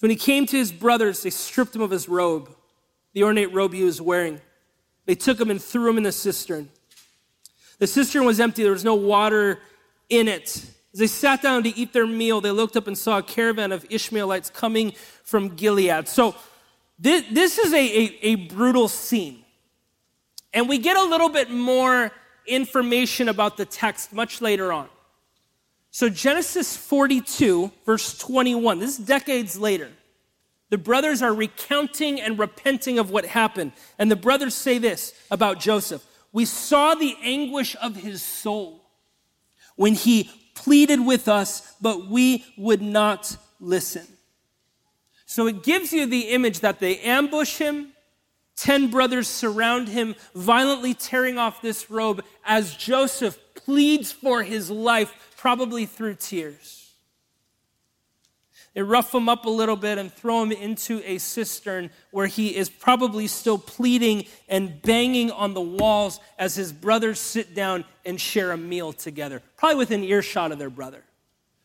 When 0.00 0.08
he 0.08 0.16
came 0.16 0.46
to 0.46 0.56
his 0.56 0.72
brothers, 0.72 1.22
they 1.22 1.28
stripped 1.28 1.76
him 1.76 1.82
of 1.82 1.90
his 1.90 2.08
robe, 2.08 2.48
the 3.12 3.24
ornate 3.24 3.52
robe 3.52 3.74
he 3.74 3.84
was 3.84 4.00
wearing. 4.00 4.40
They 5.04 5.14
took 5.16 5.38
him 5.38 5.50
and 5.50 5.62
threw 5.62 5.90
him 5.90 5.98
in 5.98 6.02
the 6.04 6.12
cistern. 6.12 6.70
The 7.78 7.86
cistern 7.86 8.24
was 8.24 8.40
empty, 8.40 8.62
there 8.62 8.72
was 8.72 8.84
no 8.84 8.94
water 8.94 9.60
in 10.08 10.28
it. 10.28 10.64
As 10.92 10.98
they 10.98 11.06
sat 11.06 11.42
down 11.42 11.62
to 11.62 11.76
eat 11.76 11.92
their 11.92 12.06
meal, 12.06 12.40
they 12.40 12.50
looked 12.50 12.76
up 12.76 12.86
and 12.86 12.96
saw 12.96 13.18
a 13.18 13.22
caravan 13.22 13.72
of 13.72 13.86
Ishmaelites 13.88 14.50
coming 14.50 14.92
from 15.24 15.50
Gilead. 15.50 16.06
So 16.06 16.34
this, 16.98 17.24
this 17.30 17.58
is 17.58 17.72
a, 17.72 17.76
a, 17.76 18.18
a 18.22 18.34
brutal 18.34 18.88
scene. 18.88 19.44
And 20.52 20.68
we 20.68 20.78
get 20.78 20.96
a 20.96 21.04
little 21.04 21.30
bit 21.30 21.50
more 21.50 22.12
information 22.46 23.28
about 23.28 23.56
the 23.56 23.64
text 23.64 24.12
much 24.12 24.40
later 24.40 24.72
on. 24.72 24.88
So, 25.90 26.08
Genesis 26.08 26.74
42, 26.74 27.70
verse 27.84 28.16
21, 28.16 28.78
this 28.78 28.98
is 28.98 29.04
decades 29.04 29.58
later. 29.58 29.90
The 30.70 30.78
brothers 30.78 31.20
are 31.20 31.34
recounting 31.34 32.18
and 32.18 32.38
repenting 32.38 32.98
of 32.98 33.10
what 33.10 33.26
happened. 33.26 33.72
And 33.98 34.10
the 34.10 34.16
brothers 34.16 34.54
say 34.54 34.78
this 34.78 35.12
about 35.30 35.60
Joseph 35.60 36.02
We 36.32 36.46
saw 36.46 36.94
the 36.94 37.14
anguish 37.22 37.76
of 37.82 37.96
his 37.96 38.22
soul 38.22 38.80
when 39.76 39.92
he 39.94 40.30
pleaded 40.54 41.04
with 41.04 41.28
us, 41.28 41.74
but 41.80 42.08
we 42.08 42.44
would 42.56 42.82
not 42.82 43.36
listen. 43.60 44.06
So 45.26 45.46
it 45.46 45.62
gives 45.62 45.92
you 45.92 46.06
the 46.06 46.28
image 46.28 46.60
that 46.60 46.78
they 46.78 46.98
ambush 46.98 47.58
him. 47.58 47.92
Ten 48.54 48.90
brothers 48.90 49.28
surround 49.28 49.88
him, 49.88 50.14
violently 50.34 50.92
tearing 50.92 51.38
off 51.38 51.62
this 51.62 51.90
robe 51.90 52.22
as 52.44 52.74
Joseph 52.74 53.38
pleads 53.54 54.12
for 54.12 54.42
his 54.42 54.70
life, 54.70 55.32
probably 55.36 55.86
through 55.86 56.16
tears. 56.16 56.81
They 58.74 58.82
rough 58.82 59.14
him 59.14 59.28
up 59.28 59.44
a 59.44 59.50
little 59.50 59.76
bit 59.76 59.98
and 59.98 60.12
throw 60.12 60.42
him 60.42 60.50
into 60.50 61.02
a 61.04 61.18
cistern 61.18 61.90
where 62.10 62.26
he 62.26 62.56
is 62.56 62.70
probably 62.70 63.26
still 63.26 63.58
pleading 63.58 64.24
and 64.48 64.80
banging 64.80 65.30
on 65.30 65.52
the 65.52 65.60
walls 65.60 66.20
as 66.38 66.54
his 66.54 66.72
brothers 66.72 67.20
sit 67.20 67.54
down 67.54 67.84
and 68.06 68.18
share 68.18 68.50
a 68.52 68.56
meal 68.56 68.92
together, 68.92 69.42
probably 69.56 69.76
within 69.76 70.02
earshot 70.02 70.52
of 70.52 70.58
their 70.58 70.70
brother, 70.70 71.04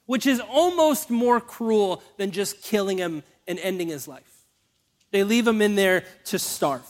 which 0.05 0.25
is 0.25 0.41
almost 0.41 1.09
more 1.09 1.39
cruel 1.39 2.03
than 2.17 2.31
just 2.31 2.61
killing 2.61 2.97
him 2.97 3.23
and 3.47 3.57
ending 3.59 3.87
his 3.87 4.07
life. 4.07 4.43
They 5.11 5.23
leave 5.23 5.47
him 5.47 5.61
in 5.61 5.75
there 5.75 6.03
to 6.25 6.37
starve. 6.37 6.85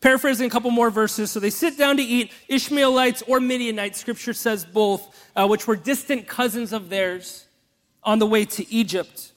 Paraphrasing 0.00 0.46
a 0.46 0.50
couple 0.50 0.70
more 0.70 0.90
verses. 0.90 1.30
So 1.30 1.40
they 1.40 1.50
sit 1.50 1.76
down 1.76 1.96
to 1.98 2.02
eat. 2.02 2.30
Ishmaelites 2.48 3.22
or 3.26 3.40
Midianites, 3.40 3.98
scripture 3.98 4.34
says 4.34 4.64
both, 4.64 5.30
uh, 5.34 5.46
which 5.46 5.66
were 5.66 5.76
distant 5.76 6.26
cousins 6.26 6.72
of 6.72 6.88
theirs 6.88 7.45
on 8.06 8.20
the 8.20 8.26
way 8.26 8.44
to 8.46 8.72
Egypt. 8.72 9.32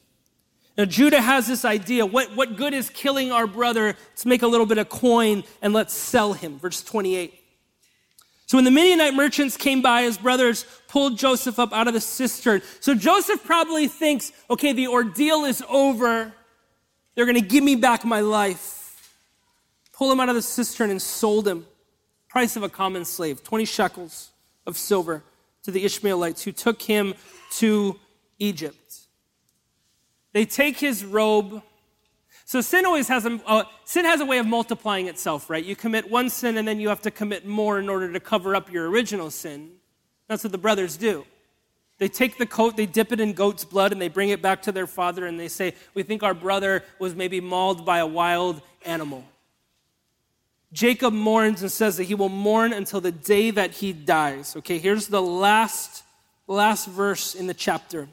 Now, 0.77 0.85
Judah 0.85 1.19
has 1.19 1.47
this 1.47 1.65
idea 1.65 2.05
what, 2.05 2.33
what 2.37 2.55
good 2.55 2.73
is 2.73 2.89
killing 2.89 3.33
our 3.33 3.47
brother? 3.47 3.97
Let's 4.11 4.25
make 4.25 4.43
a 4.43 4.47
little 4.47 4.65
bit 4.65 4.77
of 4.77 4.87
coin 4.87 5.43
and 5.61 5.73
let's 5.73 5.93
sell 5.93 6.31
him. 6.31 6.57
Verse 6.57 6.81
28. 6.81 7.33
So 8.45 8.57
when 8.57 8.65
the 8.65 8.71
Midianite 8.71 9.13
merchants 9.13 9.57
came 9.57 9.81
by, 9.81 10.03
his 10.03 10.17
brothers 10.17 10.65
pulled 10.87 11.17
Joseph 11.17 11.59
up 11.59 11.73
out 11.73 11.87
of 11.87 11.93
the 11.93 11.99
cistern. 11.99 12.61
So 12.79 12.95
Joseph 12.95 13.43
probably 13.43 13.87
thinks, 13.87 14.31
okay, 14.49 14.71
the 14.71 14.87
ordeal 14.87 15.45
is 15.45 15.61
over. 15.69 16.33
They're 17.13 17.25
going 17.25 17.35
to 17.35 17.47
give 17.47 17.63
me 17.63 17.75
back 17.75 18.05
my 18.05 18.21
life. 18.21 19.13
Pull 19.93 20.11
him 20.11 20.19
out 20.19 20.29
of 20.29 20.35
the 20.35 20.41
cistern 20.41 20.89
and 20.89 21.01
sold 21.01 21.47
him. 21.47 21.65
Price 22.29 22.55
of 22.55 22.63
a 22.63 22.69
common 22.69 23.05
slave, 23.05 23.43
20 23.43 23.65
shekels 23.65 24.29
of 24.65 24.77
silver 24.77 25.23
to 25.63 25.71
the 25.71 25.83
Ishmaelites 25.83 26.43
who 26.43 26.51
took 26.51 26.81
him 26.81 27.15
to 27.57 27.99
Egypt. 28.39 29.01
They 30.33 30.45
take 30.45 30.77
his 30.77 31.03
robe. 31.03 31.61
So 32.45 32.61
sin 32.61 32.85
always 32.85 33.07
has 33.07 33.25
a 33.25 33.39
uh, 33.45 33.63
sin 33.85 34.05
has 34.05 34.21
a 34.21 34.25
way 34.25 34.39
of 34.39 34.47
multiplying 34.47 35.07
itself, 35.07 35.49
right? 35.49 35.63
You 35.63 35.75
commit 35.75 36.09
one 36.09 36.29
sin 36.29 36.57
and 36.57 36.67
then 36.67 36.79
you 36.79 36.89
have 36.89 37.01
to 37.03 37.11
commit 37.11 37.45
more 37.45 37.79
in 37.79 37.89
order 37.89 38.11
to 38.11 38.19
cover 38.19 38.55
up 38.55 38.71
your 38.71 38.89
original 38.89 39.29
sin. 39.29 39.71
That's 40.27 40.43
what 40.43 40.51
the 40.51 40.57
brothers 40.57 40.97
do. 40.97 41.25
They 41.99 42.07
take 42.07 42.37
the 42.37 42.45
coat, 42.45 42.77
they 42.77 42.85
dip 42.85 43.11
it 43.11 43.19
in 43.19 43.33
goat's 43.33 43.65
blood, 43.65 43.91
and 43.91 44.01
they 44.01 44.07
bring 44.07 44.29
it 44.29 44.41
back 44.41 44.61
to 44.63 44.71
their 44.71 44.87
father, 44.87 45.25
and 45.25 45.37
they 45.37 45.49
say, 45.49 45.73
We 45.93 46.03
think 46.03 46.23
our 46.23 46.33
brother 46.33 46.83
was 46.97 47.13
maybe 47.13 47.41
mauled 47.41 47.85
by 47.85 47.99
a 47.99 48.07
wild 48.07 48.61
animal. 48.85 49.25
Jacob 50.71 51.13
mourns 51.13 51.61
and 51.61 51.71
says 51.71 51.97
that 51.97 52.03
he 52.03 52.15
will 52.15 52.29
mourn 52.29 52.71
until 52.71 53.01
the 53.01 53.11
day 53.11 53.51
that 53.51 53.71
he 53.71 53.91
dies. 53.91 54.55
Okay, 54.55 54.77
here's 54.77 55.07
the 55.07 55.21
last, 55.21 56.03
last 56.47 56.87
verse 56.87 57.35
in 57.35 57.47
the 57.47 57.53
chapter 57.53 58.07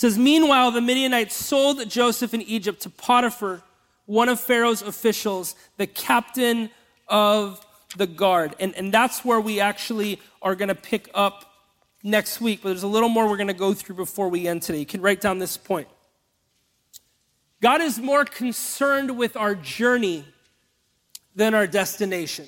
says, 0.00 0.16
Meanwhile, 0.16 0.70
the 0.70 0.80
Midianites 0.80 1.34
sold 1.34 1.86
Joseph 1.90 2.32
in 2.32 2.40
Egypt 2.40 2.80
to 2.80 2.88
Potiphar, 2.88 3.60
one 4.06 4.30
of 4.30 4.40
Pharaoh's 4.40 4.80
officials, 4.80 5.54
the 5.76 5.86
captain 5.86 6.70
of 7.06 7.62
the 7.98 8.06
guard. 8.06 8.56
And, 8.58 8.74
and 8.76 8.90
that's 8.90 9.26
where 9.26 9.38
we 9.38 9.60
actually 9.60 10.18
are 10.40 10.54
going 10.54 10.70
to 10.70 10.74
pick 10.74 11.10
up 11.12 11.54
next 12.02 12.40
week. 12.40 12.60
But 12.62 12.70
there's 12.70 12.82
a 12.82 12.88
little 12.88 13.10
more 13.10 13.28
we're 13.28 13.36
going 13.36 13.48
to 13.48 13.52
go 13.52 13.74
through 13.74 13.96
before 13.96 14.30
we 14.30 14.48
end 14.48 14.62
today. 14.62 14.78
You 14.78 14.86
can 14.86 15.02
write 15.02 15.20
down 15.20 15.38
this 15.38 15.58
point. 15.58 15.86
God 17.60 17.82
is 17.82 17.98
more 17.98 18.24
concerned 18.24 19.18
with 19.18 19.36
our 19.36 19.54
journey 19.54 20.24
than 21.36 21.54
our 21.54 21.66
destination. 21.66 22.46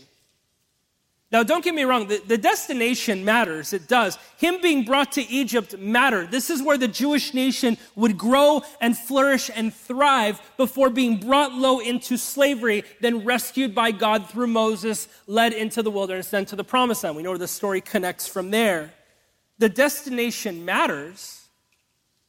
Now, 1.32 1.42
don't 1.42 1.64
get 1.64 1.74
me 1.74 1.84
wrong, 1.84 2.08
the, 2.08 2.18
the, 2.18 2.36
destination 2.36 3.24
matters. 3.24 3.72
It 3.72 3.88
does. 3.88 4.18
Him 4.36 4.60
being 4.60 4.84
brought 4.84 5.12
to 5.12 5.22
Egypt 5.22 5.78
mattered. 5.78 6.30
This 6.30 6.50
is 6.50 6.62
where 6.62 6.76
the 6.76 6.88
Jewish 6.88 7.32
nation 7.32 7.78
would 7.94 8.18
grow 8.18 8.62
and 8.82 8.96
flourish 8.96 9.50
and 9.54 9.72
thrive 9.72 10.42
before 10.58 10.90
being 10.90 11.16
brought 11.16 11.54
low 11.54 11.78
into 11.78 12.18
slavery, 12.18 12.84
then 13.00 13.24
rescued 13.24 13.74
by 13.74 13.92
God 13.92 14.28
through 14.28 14.48
Moses, 14.48 15.08
led 15.26 15.54
into 15.54 15.82
the 15.82 15.90
wilderness, 15.90 16.28
then 16.28 16.44
to 16.46 16.56
the 16.56 16.64
promised 16.64 17.02
land. 17.02 17.16
We 17.16 17.22
know 17.22 17.30
where 17.30 17.38
the 17.38 17.48
story 17.48 17.80
connects 17.80 18.28
from 18.28 18.50
there. 18.50 18.92
The 19.56 19.70
destination 19.70 20.66
matters, 20.66 21.48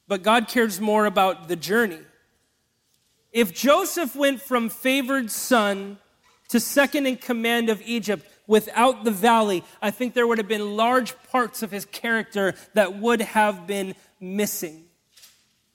but 0.08 0.22
God 0.22 0.48
cares 0.48 0.80
more 0.80 1.04
about 1.04 1.48
the 1.48 1.56
journey. 1.56 2.00
If 3.32 3.52
Joseph 3.52 4.16
went 4.16 4.40
from 4.40 4.70
favored 4.70 5.30
son 5.30 5.98
to 6.48 6.60
second 6.60 7.06
in 7.06 7.16
command 7.16 7.68
of 7.68 7.82
Egypt, 7.84 8.24
without 8.46 9.04
the 9.04 9.10
valley, 9.10 9.64
I 9.80 9.90
think 9.90 10.14
there 10.14 10.26
would 10.26 10.38
have 10.38 10.48
been 10.48 10.76
large 10.76 11.14
parts 11.30 11.62
of 11.62 11.70
his 11.70 11.84
character 11.84 12.54
that 12.74 12.98
would 12.98 13.20
have 13.20 13.66
been 13.66 13.94
missing. 14.20 14.84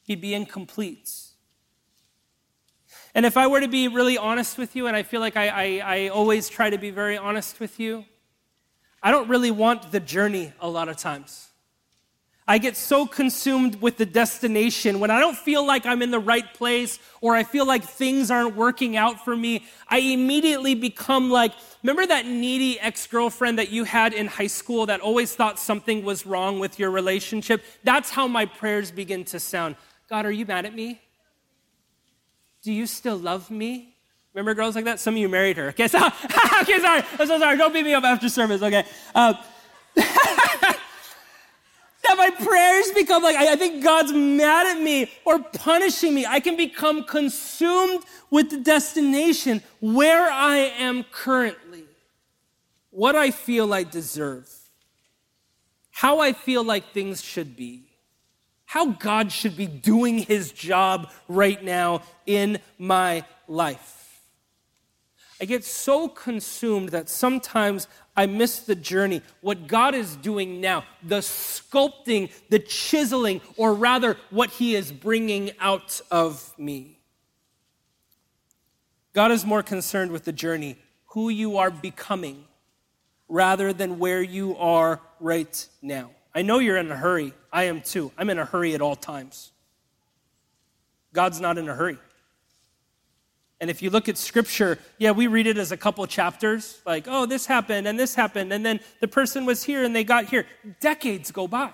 He'd 0.04 0.22
be 0.22 0.34
incomplete. 0.34 1.12
And 3.16 3.26
if 3.26 3.38
I 3.38 3.48
were 3.48 3.60
to 3.60 3.68
be 3.68 3.88
really 3.88 4.18
honest 4.18 4.58
with 4.58 4.76
you, 4.76 4.88
and 4.88 4.96
I 4.96 5.04
feel 5.04 5.20
like 5.20 5.36
I, 5.36 5.48
I, 5.48 5.82
I 5.84 6.08
always 6.10 6.48
try 6.48 6.70
to 6.70 6.78
be 6.78 6.92
very 6.92 7.18
honest 7.18 7.60
with 7.60 7.80
you, 7.80 8.06
I 9.02 9.12
don't 9.12 9.30
really 9.30 9.52
want 9.52 9.92
the 9.92 10.00
journey 10.00 10.54
a 10.60 10.70
lot 10.70 10.90
of 10.90 10.98
times. 10.98 11.49
I 12.50 12.58
get 12.58 12.76
so 12.76 13.06
consumed 13.06 13.80
with 13.80 13.98
the 13.98 14.08
destination 14.08 15.00
when 15.00 15.12
I 15.12 15.20
don't 15.20 15.38
feel 15.38 15.64
like 15.64 15.86
I'm 15.86 16.02
in 16.02 16.10
the 16.10 16.20
right 16.20 16.52
place 16.56 16.98
or 17.22 17.36
I 17.36 17.44
feel 17.44 17.64
like 17.68 17.84
things 17.84 18.32
aren't 18.32 18.56
working 18.56 18.98
out 18.98 19.24
for 19.24 19.38
me. 19.38 19.66
I 19.88 20.00
immediately 20.00 20.74
become 20.74 21.30
like, 21.30 21.54
remember 21.84 22.08
that 22.08 22.26
needy 22.26 22.80
ex 22.80 23.06
girlfriend 23.06 23.60
that 23.60 23.70
you 23.70 23.84
had 23.84 24.16
in 24.16 24.26
high 24.26 24.48
school 24.48 24.88
that 24.88 25.00
always 25.00 25.36
thought 25.36 25.60
something 25.60 26.04
was 26.04 26.26
wrong 26.26 26.60
with 26.60 26.80
your 26.80 26.90
relationship? 26.90 27.64
That's 27.84 28.10
how 28.10 28.28
my 28.28 28.48
prayers 28.48 28.90
begin 28.90 29.26
to 29.26 29.40
sound. 29.40 29.76
God, 30.10 30.26
are 30.26 30.32
you 30.32 30.48
mad 30.48 30.66
at 30.66 30.74
me? 30.74 31.00
Do 32.64 32.74
you 32.74 32.88
still 32.88 33.18
love 33.18 33.52
me? 33.52 33.94
Remember 34.34 34.56
girls 34.56 34.74
like 34.74 34.86
that? 34.86 35.00
Some 35.00 35.14
of 35.14 35.20
you 35.20 35.30
married 35.30 35.58
her. 35.58 35.68
Okay, 35.70 35.88
so, 35.88 36.00
okay, 36.62 36.80
sorry. 36.80 37.04
I'm 37.20 37.28
so 37.28 37.38
sorry. 37.38 37.58
Don't 37.58 37.74
beat 37.74 37.84
me 37.84 37.94
up 37.94 38.04
after 38.04 38.28
service. 38.28 38.64
Okay. 38.64 38.86
Um, 39.14 39.38
that 42.10 42.18
my 42.18 42.44
prayers 42.44 42.92
become 42.92 43.22
like, 43.22 43.36
I, 43.36 43.56
think 43.56 43.84
God's 43.84 44.12
mad 44.14 44.76
at 44.76 44.82
me 44.82 45.12
or 45.26 45.40
punishing 45.40 46.16
me. 46.16 46.26
I 46.26 46.40
can 46.40 46.58
become 46.58 47.04
consumed 47.04 48.04
with 48.32 48.50
the 48.50 48.58
destination 48.58 49.62
where 49.80 50.30
I 50.30 50.58
am 50.58 51.04
currently, 51.04 51.84
what 52.90 53.16
I 53.16 53.30
feel 53.30 53.74
I 53.74 53.84
deserve, 53.84 54.50
how 55.92 56.20
I 56.20 56.34
feel 56.34 56.64
like 56.64 56.94
things 56.94 57.22
should 57.22 57.56
be, 57.56 57.84
how 58.66 58.88
God 58.88 59.32
should 59.32 59.56
be 59.56 59.68
doing 59.68 60.18
his 60.18 60.52
job 60.52 61.12
right 61.28 61.64
now 61.64 62.02
in 62.26 62.60
my 62.80 63.24
life. 63.48 63.99
I 65.42 65.46
get 65.46 65.64
so 65.64 66.10
consumed 66.10 66.90
that 66.90 67.08
sometimes 67.08 67.88
I 68.16 68.26
miss 68.26 68.60
the 68.60 68.76
journey. 68.76 69.22
What 69.40 69.68
God 69.68 69.96
is 69.96 70.18
doing 70.18 70.60
now, 70.60 70.84
the 71.02 71.20
sculpting, 71.20 72.32
the 72.50 72.60
chiseling, 72.60 73.40
or 73.56 73.74
rather, 73.74 74.18
what 74.30 74.50
He 74.50 74.76
is 74.76 74.92
bringing 74.92 75.52
out 75.60 76.02
of 76.12 76.54
me. 76.58 77.00
God 79.14 79.32
is 79.32 79.46
more 79.46 79.64
concerned 79.64 80.12
with 80.12 80.26
the 80.26 80.34
journey, 80.34 80.78
who 81.08 81.30
you 81.30 81.58
are 81.58 81.72
becoming, 81.72 82.46
rather 83.30 83.72
than 83.72 83.98
where 83.98 84.22
you 84.22 84.58
are 84.58 85.00
right 85.22 85.68
now. 85.82 86.12
I 86.36 86.42
know 86.42 86.60
you're 86.60 86.78
in 86.78 86.92
a 86.92 86.98
hurry. 86.98 87.34
I 87.52 87.64
am 87.64 87.82
too. 87.82 88.12
I'm 88.18 88.30
in 88.30 88.40
a 88.40 88.46
hurry 88.46 88.76
at 88.76 88.82
all 88.82 88.96
times. 88.96 89.52
God's 91.14 91.40
not 91.40 91.58
in 91.58 91.68
a 91.70 91.74
hurry. 91.74 91.98
And 93.62 93.70
if 93.70 93.82
you 93.82 93.90
look 93.90 94.08
at 94.08 94.18
scripture, 94.18 94.80
yeah, 94.98 95.12
we 95.12 95.28
read 95.28 95.46
it 95.46 95.58
as 95.58 95.72
a 95.72 95.78
couple 95.78 96.06
chapters, 96.08 96.80
like, 96.86 97.06
oh, 97.08 97.26
this 97.26 97.46
happened 97.46 97.88
and 97.88 98.00
this 98.00 98.16
happened, 98.16 98.54
and 98.54 98.66
then 98.66 98.80
the 99.02 99.08
person 99.08 99.46
was 99.46 99.64
here 99.64 99.84
and 99.84 99.96
they 99.96 100.04
got 100.06 100.26
here. 100.26 100.46
Decades 100.80 101.32
go 101.32 101.48
by. 101.48 101.72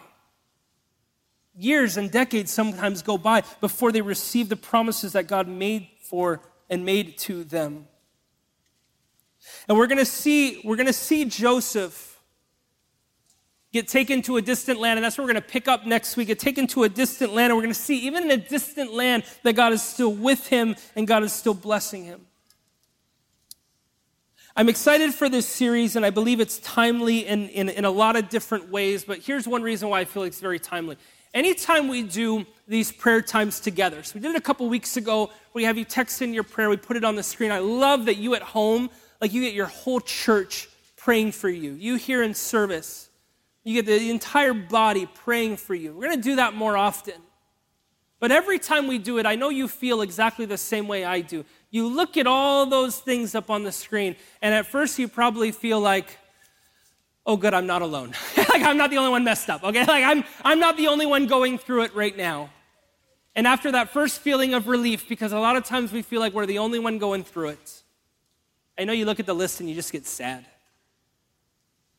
Years 1.57 1.97
and 1.97 2.11
decades 2.11 2.51
sometimes 2.51 3.01
go 3.01 3.17
by 3.17 3.43
before 3.61 3.91
they 3.91 4.01
receive 4.01 4.49
the 4.49 4.55
promises 4.55 5.13
that 5.13 5.27
God 5.27 5.47
made 5.47 5.87
for 6.01 6.41
and 6.69 6.83
made 6.83 7.17
to 7.19 7.43
them. 7.43 7.87
And 9.67 9.77
we're 9.77 9.87
going 9.87 9.99
to 9.99 10.05
see 10.05 10.61
we're 10.63 10.75
going 10.75 10.87
to 10.87 10.93
see 10.93 11.25
Joseph 11.25 12.14
get 13.75 13.89
taken 13.89 14.21
to 14.21 14.37
a 14.37 14.41
distant 14.41 14.79
land, 14.79 14.97
and 14.97 15.03
that's 15.03 15.17
what 15.17 15.25
we're 15.25 15.33
going 15.33 15.43
to 15.43 15.49
pick 15.49 15.67
up 15.67 15.85
next 15.85 16.15
week. 16.15 16.29
Get 16.29 16.39
taken 16.39 16.65
to 16.67 16.83
a 16.83 16.89
distant 16.89 17.33
land, 17.33 17.51
and 17.51 17.57
we're 17.57 17.63
going 17.63 17.73
to 17.73 17.79
see, 17.79 17.97
even 18.07 18.23
in 18.23 18.31
a 18.31 18.37
distant 18.37 18.93
land, 18.93 19.23
that 19.43 19.53
God 19.53 19.73
is 19.73 19.83
still 19.83 20.13
with 20.13 20.47
him 20.47 20.77
and 20.95 21.05
God 21.05 21.23
is 21.23 21.33
still 21.33 21.53
blessing 21.53 22.05
him. 22.05 22.21
I'm 24.55 24.69
excited 24.69 25.13
for 25.13 25.27
this 25.27 25.45
series, 25.45 25.97
and 25.97 26.05
I 26.05 26.09
believe 26.09 26.39
it's 26.39 26.59
timely 26.59 27.27
in, 27.27 27.49
in, 27.49 27.67
in, 27.67 27.83
a 27.83 27.89
lot 27.89 28.15
of 28.15 28.29
different 28.29 28.69
ways, 28.69 29.03
but 29.03 29.19
here's 29.19 29.45
one 29.45 29.61
reason 29.61 29.89
why 29.89 29.99
I 29.99 30.05
feel 30.05 30.23
it's 30.23 30.39
very 30.39 30.59
timely. 30.59 30.95
Anytime 31.33 31.89
we 31.89 32.03
do 32.03 32.45
these 32.65 32.93
prayer 32.93 33.21
times 33.21 33.59
together, 33.59 34.03
so 34.03 34.13
we 34.15 34.21
did 34.21 34.31
it 34.31 34.37
a 34.37 34.41
couple 34.41 34.69
weeks 34.69 34.95
ago, 34.95 35.29
we 35.53 35.65
have 35.65 35.77
you 35.77 35.83
text 35.83 36.21
in 36.21 36.33
your 36.33 36.43
prayer, 36.43 36.69
we 36.69 36.77
put 36.77 36.95
it 36.95 37.03
on 37.03 37.17
the 37.17 37.23
screen. 37.23 37.51
I 37.51 37.59
love 37.59 38.05
that 38.05 38.15
you 38.15 38.35
at 38.35 38.41
home, 38.41 38.89
like 39.19 39.33
you 39.33 39.41
get 39.41 39.53
your 39.53 39.65
whole 39.65 39.99
church 39.99 40.69
praying 40.95 41.33
for 41.33 41.49
you. 41.49 41.73
You 41.73 41.97
here 41.97 42.23
in 42.23 42.33
service, 42.33 43.09
you 43.65 43.73
get 43.73 43.87
the 43.87 44.09
entire 44.09 44.53
body 44.53 45.07
praying 45.07 45.57
for 45.57 45.75
you. 45.75 45.93
We're 45.93 46.07
gonna 46.09 46.21
do 46.21 46.37
that 46.37 46.53
more 46.53 46.77
often. 46.77 47.15
But 48.19 48.31
every 48.31 48.59
time 48.59 48.87
we 48.87 48.97
do 48.97 49.17
it, 49.17 49.25
I 49.25 49.35
know 49.35 49.49
you 49.49 49.67
feel 49.67 50.01
exactly 50.01 50.45
the 50.45 50.57
same 50.57 50.87
way 50.87 51.03
I 51.03 51.19
do. 51.19 51.43
You 51.71 51.87
look 51.87 52.15
at 52.15 52.27
all 52.27 52.65
those 52.65 52.97
things 52.97 53.35
up 53.35 53.49
on 53.49 53.63
the 53.63 53.71
screen, 53.71 54.15
and 54.41 54.53
at 54.53 54.67
first 54.67 54.97
you 54.97 55.07
probably 55.07 55.51
feel 55.51 55.81
like, 55.81 56.17
oh, 57.25 57.35
good, 57.35 57.53
I'm 57.53 57.67
not 57.67 57.81
alone. 57.81 58.13
like 58.37 58.61
I'm 58.61 58.77
not 58.77 58.91
the 58.91 58.97
only 58.97 59.11
one 59.11 59.23
messed 59.23 59.49
up, 59.49 59.63
okay? 59.63 59.83
Like 59.85 60.03
I'm, 60.03 60.23
I'm 60.43 60.59
not 60.59 60.77
the 60.77 60.87
only 60.87 61.05
one 61.05 61.27
going 61.27 61.57
through 61.57 61.83
it 61.83 61.95
right 61.95 62.15
now. 62.15 62.51
And 63.35 63.45
after 63.45 63.71
that 63.73 63.89
first 63.89 64.21
feeling 64.21 64.53
of 64.53 64.67
relief, 64.67 65.09
because 65.09 65.33
a 65.33 65.39
lot 65.39 65.57
of 65.57 65.65
times 65.65 65.91
we 65.91 66.01
feel 66.01 66.21
like 66.21 66.33
we're 66.33 66.45
the 66.45 66.59
only 66.59 66.79
one 66.79 66.99
going 66.99 67.23
through 67.23 67.49
it, 67.49 67.83
I 68.77 68.85
know 68.85 68.93
you 68.93 69.05
look 69.05 69.19
at 69.19 69.25
the 69.25 69.35
list 69.35 69.59
and 69.59 69.67
you 69.67 69.75
just 69.75 69.91
get 69.91 70.05
sad. 70.05 70.45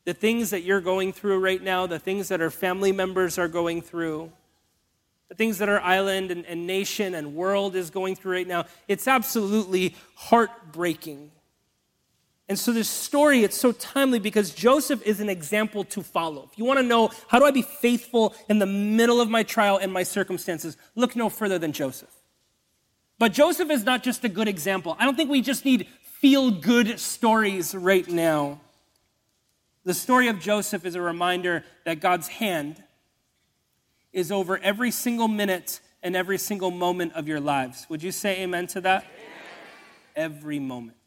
The 0.07 0.13
things 0.13 0.51
that 0.51 0.61
you're 0.61 0.79
going 0.79 1.11
through 1.11 1.39
right 1.39 1.61
now, 1.61 1.85
the 1.85 1.99
things 1.99 2.29
that 2.29 2.39
our 2.39 2.49
family 2.49 2.93
members 2.93 3.37
are 3.37 3.49
going 3.49 3.81
through, 3.81 4.31
the 5.27 5.35
things 5.35 5.57
that 5.57 5.67
our 5.67 5.81
island 5.81 6.31
and, 6.31 6.45
and 6.45 6.65
nation 6.65 7.13
and 7.13 7.35
world 7.35 7.75
is 7.75 7.89
going 7.89 8.15
through 8.15 8.31
right 8.31 8.47
now, 8.47 8.63
it's 8.87 9.05
absolutely 9.05 9.97
heartbreaking. 10.15 11.29
And 12.47 12.57
so 12.57 12.71
this 12.71 12.87
story, 12.87 13.43
it's 13.43 13.57
so 13.57 13.73
timely 13.73 14.19
because 14.19 14.51
Joseph 14.51 15.05
is 15.05 15.19
an 15.19 15.27
example 15.27 15.83
to 15.83 16.01
follow. 16.01 16.47
If 16.49 16.57
you 16.57 16.63
want 16.63 16.79
to 16.79 16.85
know 16.85 17.11
how 17.27 17.37
do 17.37 17.43
I 17.43 17.51
be 17.51 17.63
faithful 17.63 18.33
in 18.47 18.59
the 18.59 18.65
middle 18.65 19.19
of 19.19 19.29
my 19.29 19.43
trial 19.43 19.75
and 19.75 19.91
my 19.91 20.03
circumstances, 20.03 20.77
look 20.95 21.17
no 21.17 21.27
further 21.27 21.59
than 21.59 21.73
Joseph. 21.73 22.15
But 23.19 23.33
Joseph 23.33 23.69
is 23.69 23.83
not 23.83 24.03
just 24.03 24.23
a 24.23 24.29
good 24.29 24.47
example. 24.47 24.95
I 24.99 25.03
don't 25.03 25.17
think 25.17 25.29
we 25.29 25.41
just 25.41 25.65
need 25.65 25.85
feel 26.21 26.49
good 26.49 26.97
stories 26.97 27.75
right 27.75 28.07
now. 28.07 28.61
The 29.87 29.93
story 29.93 30.27
of 30.27 30.41
Joseph 30.41 30.85
is 30.85 30.95
a 30.95 31.01
reminder 31.01 31.63
that 31.85 32.01
God's 32.01 32.27
hand 32.27 32.83
is 34.11 34.33
over 34.33 34.57
every 34.57 34.91
single 34.91 35.29
minute 35.29 35.79
and 36.03 36.13
every 36.13 36.37
single 36.37 36.71
moment 36.71 37.13
of 37.13 37.25
your 37.25 37.39
lives. 37.39 37.85
Would 37.87 38.03
you 38.03 38.11
say 38.11 38.41
amen 38.41 38.67
to 38.67 38.81
that? 38.81 39.03
Amen. 39.03 39.37
Every 40.13 40.59
moment. 40.59 40.97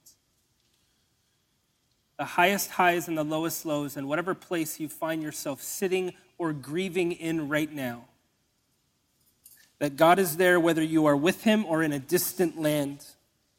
The 2.17 2.25
highest 2.25 2.71
highs 2.71 3.07
and 3.07 3.19
the 3.19 3.23
lowest 3.23 3.67
lows, 3.67 3.99
and 3.99 4.09
whatever 4.09 4.35
place 4.35 4.81
you 4.81 4.89
find 4.89 5.23
yourself 5.23 5.61
sitting 5.61 6.15
or 6.39 6.55
grieving 6.55 7.13
in 7.13 7.51
right 7.51 7.71
now. 7.71 8.07
That 9.79 9.97
God 9.97 10.19
is 10.19 10.39
there 10.39 10.59
whether 10.59 10.83
you 10.83 11.05
are 11.05 11.17
with 11.19 11.43
Him 11.45 11.67
or 11.67 11.83
in 11.83 11.93
a 11.93 11.99
distant 11.99 12.59
land. 12.59 13.05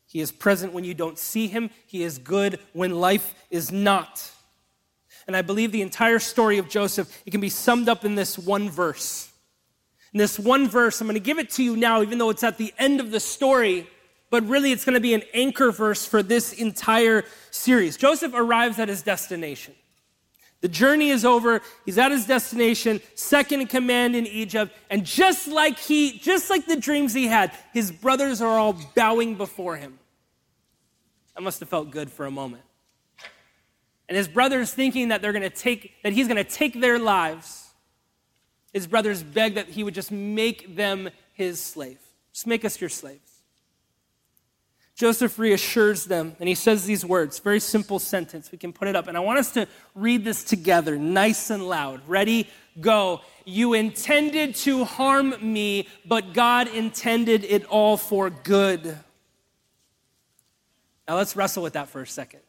He 0.07 0.19
is 0.19 0.31
present 0.31 0.73
when 0.73 0.83
you 0.83 0.95
don't 0.95 1.19
see 1.19 1.45
Him, 1.45 1.69
He 1.85 2.01
is 2.01 2.17
good 2.17 2.59
when 2.73 2.99
life 2.99 3.35
is 3.51 3.71
not. 3.71 4.31
And 5.27 5.35
I 5.35 5.41
believe 5.41 5.71
the 5.71 5.81
entire 5.81 6.19
story 6.19 6.57
of 6.57 6.69
Joseph, 6.69 7.21
it 7.25 7.31
can 7.31 7.41
be 7.41 7.49
summed 7.49 7.89
up 7.89 8.05
in 8.05 8.15
this 8.15 8.37
one 8.37 8.69
verse. 8.69 9.31
In 10.13 10.17
this 10.17 10.37
one 10.37 10.67
verse, 10.67 10.99
I'm 10.99 11.07
going 11.07 11.15
to 11.15 11.19
give 11.19 11.39
it 11.39 11.49
to 11.51 11.63
you 11.63 11.75
now, 11.77 12.01
even 12.01 12.17
though 12.17 12.29
it's 12.29 12.43
at 12.43 12.57
the 12.57 12.73
end 12.77 12.99
of 12.99 13.11
the 13.11 13.19
story, 13.19 13.87
but 14.29 14.45
really 14.47 14.71
it's 14.71 14.83
going 14.83 14.95
to 14.95 14.99
be 14.99 15.13
an 15.13 15.23
anchor 15.33 15.71
verse 15.71 16.05
for 16.05 16.21
this 16.21 16.53
entire 16.53 17.23
series. 17.49 17.97
Joseph 17.97 18.33
arrives 18.33 18.79
at 18.79 18.89
his 18.89 19.01
destination. 19.01 19.73
The 20.61 20.67
journey 20.67 21.09
is 21.09 21.25
over. 21.25 21.61
He's 21.85 21.97
at 21.97 22.11
his 22.11 22.27
destination, 22.27 23.01
second 23.15 23.61
in 23.61 23.67
command 23.67 24.15
in 24.15 24.27
Egypt. 24.27 24.75
And 24.89 25.03
just 25.05 25.47
like 25.47 25.79
he, 25.79 26.19
just 26.19 26.49
like 26.49 26.67
the 26.67 26.75
dreams 26.75 27.13
he 27.13 27.27
had, 27.27 27.51
his 27.73 27.91
brothers 27.91 28.41
are 28.41 28.59
all 28.59 28.75
bowing 28.95 29.35
before 29.35 29.75
him. 29.75 29.97
That 31.35 31.41
must 31.41 31.59
have 31.61 31.69
felt 31.69 31.89
good 31.89 32.11
for 32.11 32.25
a 32.25 32.31
moment. 32.31 32.61
And 34.11 34.17
his 34.17 34.27
brothers 34.27 34.73
thinking 34.73 35.07
that 35.07 35.21
they're 35.21 35.31
going 35.31 35.41
to 35.41 35.49
take, 35.49 35.93
that 36.03 36.11
he's 36.11 36.27
going 36.27 36.43
to 36.43 36.43
take 36.43 36.81
their 36.81 36.99
lives 36.99 37.61
his 38.73 38.87
brothers 38.87 39.21
begged 39.21 39.57
that 39.57 39.67
he 39.67 39.83
would 39.83 39.93
just 39.93 40.11
make 40.11 40.75
them 40.75 41.09
his 41.33 41.59
slave. 41.59 41.99
Just 42.33 42.47
make 42.47 42.63
us 42.63 42.79
your 42.79 42.89
slaves. 42.89 43.19
Joseph 44.95 45.39
reassures 45.39 46.05
them, 46.05 46.35
and 46.39 46.47
he 46.47 46.55
says 46.55 46.85
these 46.85 47.03
words, 47.03 47.39
very 47.39 47.59
simple 47.59 47.97
sentence. 47.97 48.51
We 48.51 48.57
can 48.57 48.71
put 48.71 48.87
it 48.87 48.95
up. 48.95 49.07
And 49.07 49.17
I 49.17 49.19
want 49.21 49.39
us 49.39 49.51
to 49.53 49.67
read 49.95 50.23
this 50.23 50.43
together, 50.43 50.97
nice 50.97 51.49
and 51.49 51.67
loud. 51.67 52.07
Ready? 52.07 52.47
Go. 52.79 53.21
You 53.43 53.73
intended 53.73 54.55
to 54.55 54.85
harm 54.85 55.35
me, 55.41 55.87
but 56.05 56.33
God 56.33 56.67
intended 56.67 57.43
it 57.43 57.65
all 57.65 57.97
for 57.97 58.29
good. 58.29 58.97
Now 61.07 61.15
let's 61.15 61.35
wrestle 61.35 61.63
with 61.63 61.73
that 61.73 61.89
for 61.89 62.01
a 62.01 62.07
second. 62.07 62.41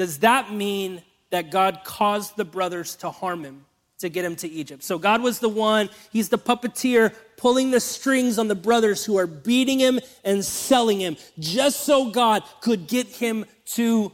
Does 0.00 0.20
that 0.20 0.50
mean 0.50 1.02
that 1.28 1.50
God 1.50 1.80
caused 1.84 2.38
the 2.38 2.44
brothers 2.46 2.96
to 2.96 3.10
harm 3.10 3.44
him? 3.44 3.66
to 3.98 4.08
get 4.08 4.24
him 4.24 4.34
to 4.34 4.48
Egypt. 4.48 4.82
So 4.82 4.98
God 4.98 5.20
was 5.20 5.40
the 5.40 5.48
one, 5.50 5.90
he's 6.10 6.30
the 6.30 6.38
puppeteer 6.38 7.14
pulling 7.36 7.70
the 7.70 7.80
strings 7.80 8.38
on 8.38 8.48
the 8.48 8.54
brothers 8.54 9.04
who 9.04 9.18
are 9.18 9.26
beating 9.26 9.78
him 9.78 10.00
and 10.24 10.42
selling 10.42 11.00
him 11.02 11.18
just 11.38 11.80
so 11.80 12.10
God 12.10 12.42
could 12.62 12.86
get 12.86 13.08
him 13.08 13.44
to 13.74 14.10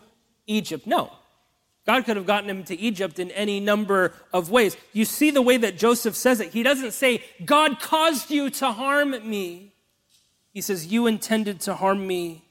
Egypt. 0.48 0.88
No. 0.88 1.12
God 1.86 2.04
could 2.04 2.16
have 2.16 2.26
gotten 2.26 2.50
him 2.50 2.64
to 2.64 2.76
Egypt 2.76 3.20
in 3.20 3.30
any 3.30 3.60
number 3.60 4.12
of 4.32 4.50
ways. 4.50 4.76
You 4.92 5.04
see 5.04 5.30
the 5.30 5.40
way 5.40 5.56
that 5.56 5.78
Joseph 5.78 6.16
says 6.16 6.40
it. 6.40 6.52
He 6.52 6.64
doesn't 6.64 6.94
say, 6.94 7.22
God 7.44 7.78
caused 7.78 8.28
you 8.28 8.50
to 8.50 8.72
harm 8.72 9.12
me. 9.30 9.72
He 10.52 10.62
says, 10.62 10.88
You 10.88 11.06
intended 11.06 11.60
to 11.60 11.76
harm 11.76 12.04
me, 12.04 12.42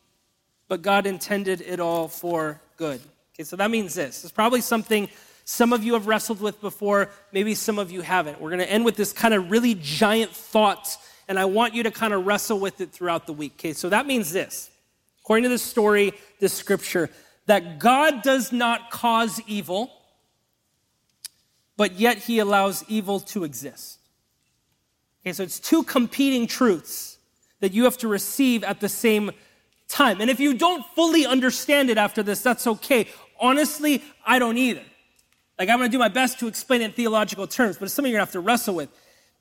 but 0.69 0.81
God 0.81 1.05
intended 1.05 1.59
it 1.59 1.81
all 1.81 2.07
for 2.07 2.61
good. 2.77 3.01
Okay, 3.35 3.43
so 3.43 3.57
that 3.57 3.69
means 3.69 3.93
this. 3.93 4.23
It's 4.23 4.31
probably 4.31 4.61
something 4.61 5.09
some 5.43 5.73
of 5.73 5.83
you 5.83 5.93
have 5.93 6.07
wrestled 6.07 6.41
with 6.41 6.59
before, 6.61 7.09
maybe 7.31 7.53
some 7.53 7.77
of 7.77 7.91
you 7.91 8.01
haven't. 8.01 8.39
We're 8.39 8.49
going 8.49 8.61
to 8.61 8.71
end 8.71 8.85
with 8.85 8.95
this 8.95 9.11
kind 9.13 9.33
of 9.33 9.51
really 9.51 9.75
giant 9.75 10.31
thought, 10.31 10.97
and 11.27 11.37
I 11.37 11.45
want 11.45 11.75
you 11.75 11.83
to 11.83 11.91
kind 11.91 12.13
of 12.13 12.25
wrestle 12.25 12.59
with 12.59 12.81
it 12.81 12.91
throughout 12.91 13.27
the 13.27 13.33
week. 13.33 13.53
Okay, 13.59 13.73
so 13.73 13.89
that 13.89 14.07
means 14.07 14.31
this 14.31 14.71
according 15.21 15.43
to 15.43 15.49
this 15.49 15.63
story, 15.63 16.13
this 16.39 16.53
scripture, 16.53 17.09
that 17.47 17.79
God 17.79 18.21
does 18.21 18.51
not 18.51 18.91
cause 18.91 19.41
evil, 19.47 19.91
but 21.77 21.93
yet 21.93 22.19
he 22.19 22.39
allows 22.39 22.85
evil 22.87 23.19
to 23.19 23.43
exist. 23.43 23.97
Okay, 25.21 25.33
so 25.33 25.41
it's 25.41 25.59
two 25.59 25.83
competing 25.83 26.45
truths 26.45 27.17
that 27.59 27.73
you 27.73 27.83
have 27.85 27.97
to 27.97 28.07
receive 28.07 28.63
at 28.63 28.79
the 28.79 28.89
same 28.89 29.31
time. 29.87 30.21
And 30.21 30.29
if 30.29 30.39
you 30.39 30.53
don't 30.53 30.85
fully 30.95 31.25
understand 31.25 31.89
it 31.89 31.97
after 31.97 32.21
this, 32.21 32.41
that's 32.41 32.67
okay. 32.67 33.07
Honestly, 33.39 34.03
I 34.25 34.39
don't 34.39 34.57
either. 34.57 34.83
Like, 35.57 35.69
I'm 35.69 35.77
going 35.77 35.89
to 35.89 35.95
do 35.95 35.99
my 35.99 36.09
best 36.09 36.39
to 36.39 36.47
explain 36.47 36.81
it 36.81 36.85
in 36.85 36.91
theological 36.91 37.47
terms, 37.47 37.77
but 37.77 37.85
it's 37.85 37.93
something 37.93 38.11
you're 38.11 38.19
going 38.19 38.27
to 38.27 38.31
have 38.31 38.33
to 38.33 38.45
wrestle 38.45 38.75
with. 38.75 38.89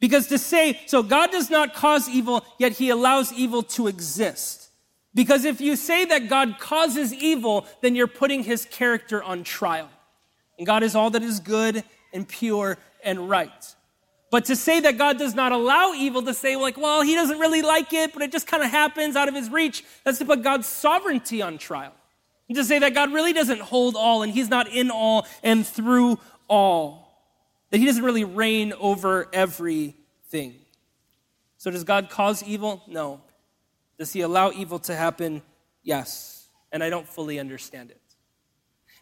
Because 0.00 0.28
to 0.28 0.38
say, 0.38 0.80
so 0.86 1.02
God 1.02 1.30
does 1.30 1.50
not 1.50 1.74
cause 1.74 2.08
evil, 2.08 2.44
yet 2.58 2.72
he 2.72 2.90
allows 2.90 3.32
evil 3.32 3.62
to 3.62 3.86
exist. 3.86 4.68
Because 5.14 5.44
if 5.44 5.60
you 5.60 5.76
say 5.76 6.04
that 6.04 6.28
God 6.28 6.58
causes 6.58 7.12
evil, 7.12 7.66
then 7.80 7.94
you're 7.94 8.06
putting 8.06 8.42
his 8.42 8.64
character 8.64 9.22
on 9.22 9.44
trial. 9.44 9.88
And 10.58 10.66
God 10.66 10.82
is 10.82 10.94
all 10.94 11.10
that 11.10 11.22
is 11.22 11.40
good 11.40 11.82
and 12.12 12.28
pure 12.28 12.78
and 13.02 13.28
right. 13.28 13.74
But 14.30 14.46
to 14.46 14.56
say 14.56 14.80
that 14.80 14.98
God 14.98 15.18
does 15.18 15.34
not 15.34 15.52
allow 15.52 15.92
evil, 15.94 16.22
to 16.22 16.34
say, 16.34 16.56
like, 16.56 16.76
well, 16.76 17.02
he 17.02 17.14
doesn't 17.14 17.38
really 17.38 17.62
like 17.62 17.92
it, 17.92 18.12
but 18.12 18.22
it 18.22 18.32
just 18.32 18.46
kind 18.46 18.62
of 18.62 18.70
happens 18.70 19.14
out 19.14 19.28
of 19.28 19.34
his 19.34 19.48
reach, 19.48 19.84
that's 20.02 20.18
to 20.18 20.24
put 20.24 20.42
God's 20.42 20.66
sovereignty 20.66 21.40
on 21.40 21.58
trial 21.58 21.92
to 22.52 22.64
say 22.64 22.78
that 22.78 22.94
God 22.94 23.12
really 23.12 23.32
doesn't 23.32 23.60
hold 23.60 23.96
all 23.96 24.22
and 24.22 24.32
He's 24.32 24.48
not 24.48 24.68
in 24.68 24.90
all 24.90 25.26
and 25.42 25.66
through 25.66 26.18
all. 26.48 27.24
That 27.70 27.78
He 27.78 27.86
doesn't 27.86 28.04
really 28.04 28.24
reign 28.24 28.72
over 28.78 29.28
everything. 29.32 30.56
So, 31.56 31.70
does 31.70 31.84
God 31.84 32.10
cause 32.10 32.42
evil? 32.42 32.82
No. 32.86 33.22
Does 33.98 34.12
He 34.12 34.20
allow 34.20 34.50
evil 34.50 34.78
to 34.80 34.94
happen? 34.94 35.42
Yes. 35.82 36.48
And 36.70 36.82
I 36.82 36.90
don't 36.90 37.08
fully 37.08 37.38
understand 37.38 37.90
it. 37.90 38.00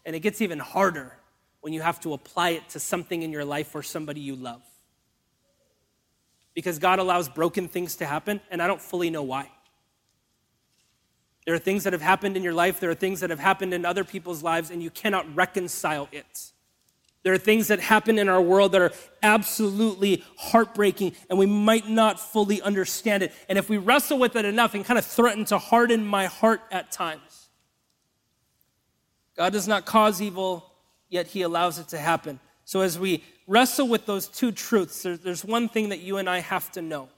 And 0.05 0.15
it 0.15 0.21
gets 0.21 0.41
even 0.41 0.59
harder 0.59 1.17
when 1.61 1.73
you 1.73 1.81
have 1.81 2.01
to 2.01 2.13
apply 2.13 2.51
it 2.51 2.69
to 2.71 2.81
something 2.81 3.23
in 3.23 3.33
your 3.33 3.45
life 3.45 3.75
or 3.75 3.83
somebody 3.83 4.21
you 4.21 4.37
love. 4.37 4.63
Because 6.55 6.79
God 6.79 6.99
allows 6.99 7.29
broken 7.29 7.69
things 7.69 7.97
to 7.97 8.07
happen, 8.07 8.41
and 8.51 8.61
I 8.61 8.67
don't 8.67 8.81
fully 8.81 9.11
know 9.11 9.23
why. 9.23 9.51
There 11.45 11.55
are 11.55 11.59
things 11.59 11.85
that 11.85 11.93
have 11.93 12.03
happened 12.03 12.37
in 12.37 12.43
your 12.43 12.55
life, 12.55 12.79
there 12.79 12.91
are 12.91 12.95
things 12.95 13.21
that 13.21 13.31
have 13.31 13.41
happened 13.41 13.75
in 13.75 13.85
other 13.85 14.05
people's 14.05 14.43
lives, 14.43 14.71
and 14.71 14.83
you 14.83 14.91
cannot 14.91 15.35
reconcile 15.35 16.09
it. 16.13 16.53
There 17.25 17.33
are 17.33 17.39
things 17.39 17.69
that 17.69 17.79
happen 17.79 18.19
in 18.19 18.29
our 18.29 18.41
world 18.43 18.73
that 18.73 18.83
are 18.83 18.93
absolutely 19.23 20.25
heartbreaking, 20.37 21.15
and 21.31 21.39
we 21.39 21.47
might 21.47 21.89
not 21.89 22.19
fully 22.19 22.61
understand 22.63 23.23
it. 23.23 23.33
And 23.49 23.59
if 23.59 23.69
we 23.69 23.77
wrestle 23.79 24.19
with 24.19 24.35
it 24.35 24.45
enough 24.45 24.75
and 24.75 24.85
kind 24.85 24.99
of 24.99 25.07
threaten 25.07 25.45
to 25.47 25.59
harden 25.59 26.05
my 26.05 26.27
heart 26.27 26.61
at 26.71 26.91
times, 26.91 27.49
God 29.37 29.53
does 29.53 29.69
not 29.69 29.85
cause 29.87 30.21
evil, 30.21 30.71
yet 31.09 31.29
he 31.29 31.43
allows 31.43 31.79
it 31.79 31.89
to 31.89 31.99
happen. 31.99 32.41
So 32.65 32.81
as 32.81 32.99
we 32.99 33.23
wrestle 33.47 33.89
with 33.89 34.07
those 34.07 34.27
two 34.27 34.53
truths, 34.53 35.03
there's 35.03 35.45
one 35.45 35.69
thing 35.69 35.91
that 35.91 36.01
you 36.01 36.19
and 36.19 36.29
I 36.29 36.41
have 36.41 36.71
to 36.73 36.83
know. 36.83 37.09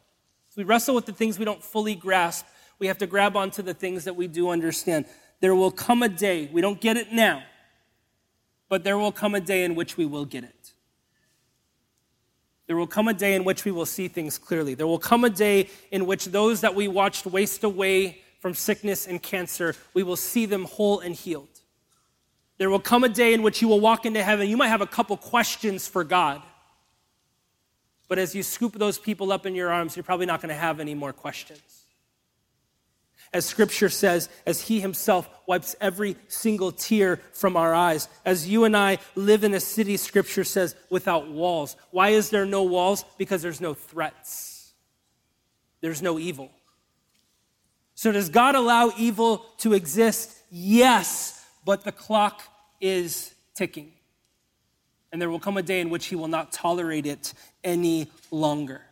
We 0.57 0.65
wrestle 0.65 0.95
with 0.95 1.07
the 1.07 1.13
things 1.13 1.39
we 1.39 1.45
don't 1.45 1.63
fully 1.63 1.97
grasp, 1.97 2.47
we 2.79 2.87
have 2.87 2.99
to 2.99 3.07
grab 3.07 3.37
onto 3.37 3.63
the 3.63 3.75
things 3.75 4.05
that 4.05 4.17
we 4.17 4.27
do 4.27 4.51
understand. 4.51 5.07
There 5.41 5.55
will 5.55 5.71
come 5.71 6.03
a 6.03 6.09
day, 6.09 6.49
we 6.53 6.61
don't 6.61 6.81
get 6.81 6.97
it 6.97 7.13
now, 7.13 7.43
but 8.69 8.85
there 8.85 8.99
will 8.99 9.13
come 9.13 9.35
a 9.35 9.41
day 9.41 9.65
in 9.65 9.75
which 9.75 9.97
we 9.97 10.07
will 10.07 10.25
get 10.25 10.45
it. 10.45 10.73
There 12.67 12.77
will 12.77 12.87
come 12.87 13.09
a 13.09 13.15
day 13.15 13.35
in 13.35 13.45
which 13.45 13.65
we 13.65 13.73
will 13.73 13.87
see 13.87 14.09
things 14.09 14.39
clearly. 14.39 14.75
There 14.75 14.87
will 14.87 14.99
come 14.99 15.25
a 15.25 15.31
day 15.31 15.69
in 15.91 16.07
which 16.07 16.27
those 16.27 16.63
that 16.63 16.75
we 16.75 16.89
watched 16.89 17.27
waste 17.27 17.63
away 17.63 18.23
from 18.41 18.55
sickness 18.55 19.07
and 19.07 19.23
cancer, 19.23 19.75
we 19.93 20.03
will 20.03 20.17
see 20.17 20.47
them 20.47 20.65
whole 20.65 21.01
and 21.01 21.15
healed. 21.15 21.61
There 22.57 22.71
will 22.71 22.81
come 22.81 23.05
a 23.05 23.09
day 23.09 23.35
in 23.35 23.43
which 23.43 23.61
you 23.61 23.69
will 23.69 23.81
walk 23.81 24.07
into 24.07 24.23
heaven. 24.23 24.49
You 24.49 24.57
might 24.57 24.69
have 24.69 24.81
a 24.81 24.87
couple 24.87 25.17
questions 25.17 25.89
for 25.89 26.05
God. 26.05 26.41
But 28.09 28.19
as 28.19 28.35
you 28.35 28.43
scoop 28.43 28.75
those 28.75 28.99
people 28.99 29.33
up 29.33 29.45
in 29.45 29.55
your 29.55 29.71
arms, 29.71 29.97
you're 29.97 30.05
probably 30.05 30.27
not 30.27 30.41
going 30.41 30.51
to 30.51 30.55
have 30.55 30.79
any 30.79 30.95
more 30.95 31.13
questions 31.13 31.84
as 33.35 33.45
scripture 33.45 33.89
says, 33.89 34.29
as 34.47 34.61
he 34.63 34.81
himself 34.81 35.29
wipes 35.47 35.75
every 35.81 36.17
single 36.29 36.71
tear 36.71 37.17
from 37.33 37.57
our 37.57 37.75
eyes. 37.75 38.09
As 38.25 38.49
you 38.49 38.65
and 38.65 38.77
I 38.77 38.99
live 39.17 39.43
in 39.43 39.53
a 39.53 39.61
city, 39.61 39.97
scripture 39.97 40.45
says, 40.45 40.77
without 40.89 41.29
walls. 41.29 41.77
Why 41.91 42.11
is 42.11 42.31
there 42.31 42.47
no 42.47 42.63
walls? 42.63 43.05
Because 43.19 43.43
there's 43.43 43.61
no 43.61 43.75
threats, 43.75 44.73
there's 45.81 46.01
no 46.01 46.19
evil. 46.19 46.51
So, 47.97 48.11
does 48.11 48.29
God 48.29 48.55
allow 48.55 48.93
evil 48.99 49.47
to 49.59 49.73
exist? 49.73 50.37
Yes, 50.51 51.45
but 51.65 51.85
the 51.85 51.93
clock 51.93 52.43
is 52.81 53.35
ticking. 53.55 53.93
And 55.13 55.23
there 55.23 55.31
will 55.31 55.41
come 55.41 55.57
a 55.57 55.63
day 55.63 55.81
in 55.81 55.91
which 55.91 56.07
he 56.07 56.17
will 56.17 56.29
not 56.29 56.53
tolerate 56.53 57.07
it 57.07 57.35
any 57.63 58.09
longer. 58.33 58.83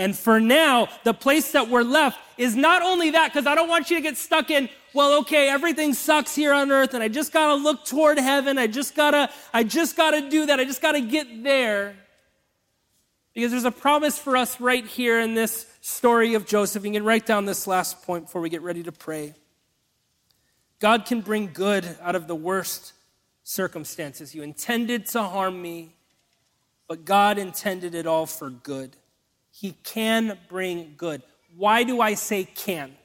And 0.00 0.16
for 0.16 0.40
now, 0.40 0.88
the 1.04 1.12
place 1.12 1.52
that 1.52 1.68
we're 1.68 1.82
left 1.82 2.18
is 2.38 2.56
not 2.56 2.80
only 2.80 3.10
that, 3.10 3.34
because 3.34 3.46
I 3.46 3.54
don't 3.54 3.68
want 3.68 3.90
you 3.90 3.96
to 3.96 4.02
get 4.02 4.16
stuck 4.16 4.50
in, 4.50 4.70
well, 4.94 5.18
okay, 5.18 5.50
everything 5.50 5.92
sucks 5.92 6.34
here 6.34 6.54
on 6.54 6.72
earth, 6.72 6.94
and 6.94 7.02
I 7.02 7.08
just 7.08 7.34
gotta 7.34 7.54
look 7.54 7.84
toward 7.84 8.16
heaven. 8.16 8.56
I 8.56 8.66
just 8.66 8.94
gotta, 8.94 9.28
I 9.52 9.62
just 9.62 9.98
gotta 9.98 10.30
do 10.30 10.46
that. 10.46 10.58
I 10.58 10.64
just 10.64 10.80
gotta 10.80 11.02
get 11.02 11.44
there. 11.44 11.96
Because 13.34 13.50
there's 13.50 13.66
a 13.66 13.70
promise 13.70 14.18
for 14.18 14.38
us 14.38 14.58
right 14.58 14.86
here 14.86 15.20
in 15.20 15.34
this 15.34 15.66
story 15.82 16.32
of 16.32 16.46
Joseph. 16.46 16.82
You 16.82 16.92
can 16.92 17.04
write 17.04 17.26
down 17.26 17.44
this 17.44 17.66
last 17.66 18.02
point 18.02 18.24
before 18.24 18.40
we 18.40 18.48
get 18.48 18.62
ready 18.62 18.82
to 18.84 18.92
pray. 18.92 19.34
God 20.78 21.04
can 21.04 21.20
bring 21.20 21.50
good 21.52 21.86
out 22.00 22.16
of 22.16 22.26
the 22.26 22.34
worst 22.34 22.94
circumstances. 23.44 24.34
You 24.34 24.44
intended 24.44 25.04
to 25.08 25.24
harm 25.24 25.60
me, 25.60 25.94
but 26.88 27.04
God 27.04 27.36
intended 27.36 27.94
it 27.94 28.06
all 28.06 28.24
for 28.24 28.48
good. 28.48 28.96
He 29.60 29.72
can 29.84 30.38
bring 30.48 30.94
good. 30.96 31.22
Why 31.54 31.82
do 31.82 32.00
I 32.00 32.14
say 32.14 32.44
can? 32.44 32.96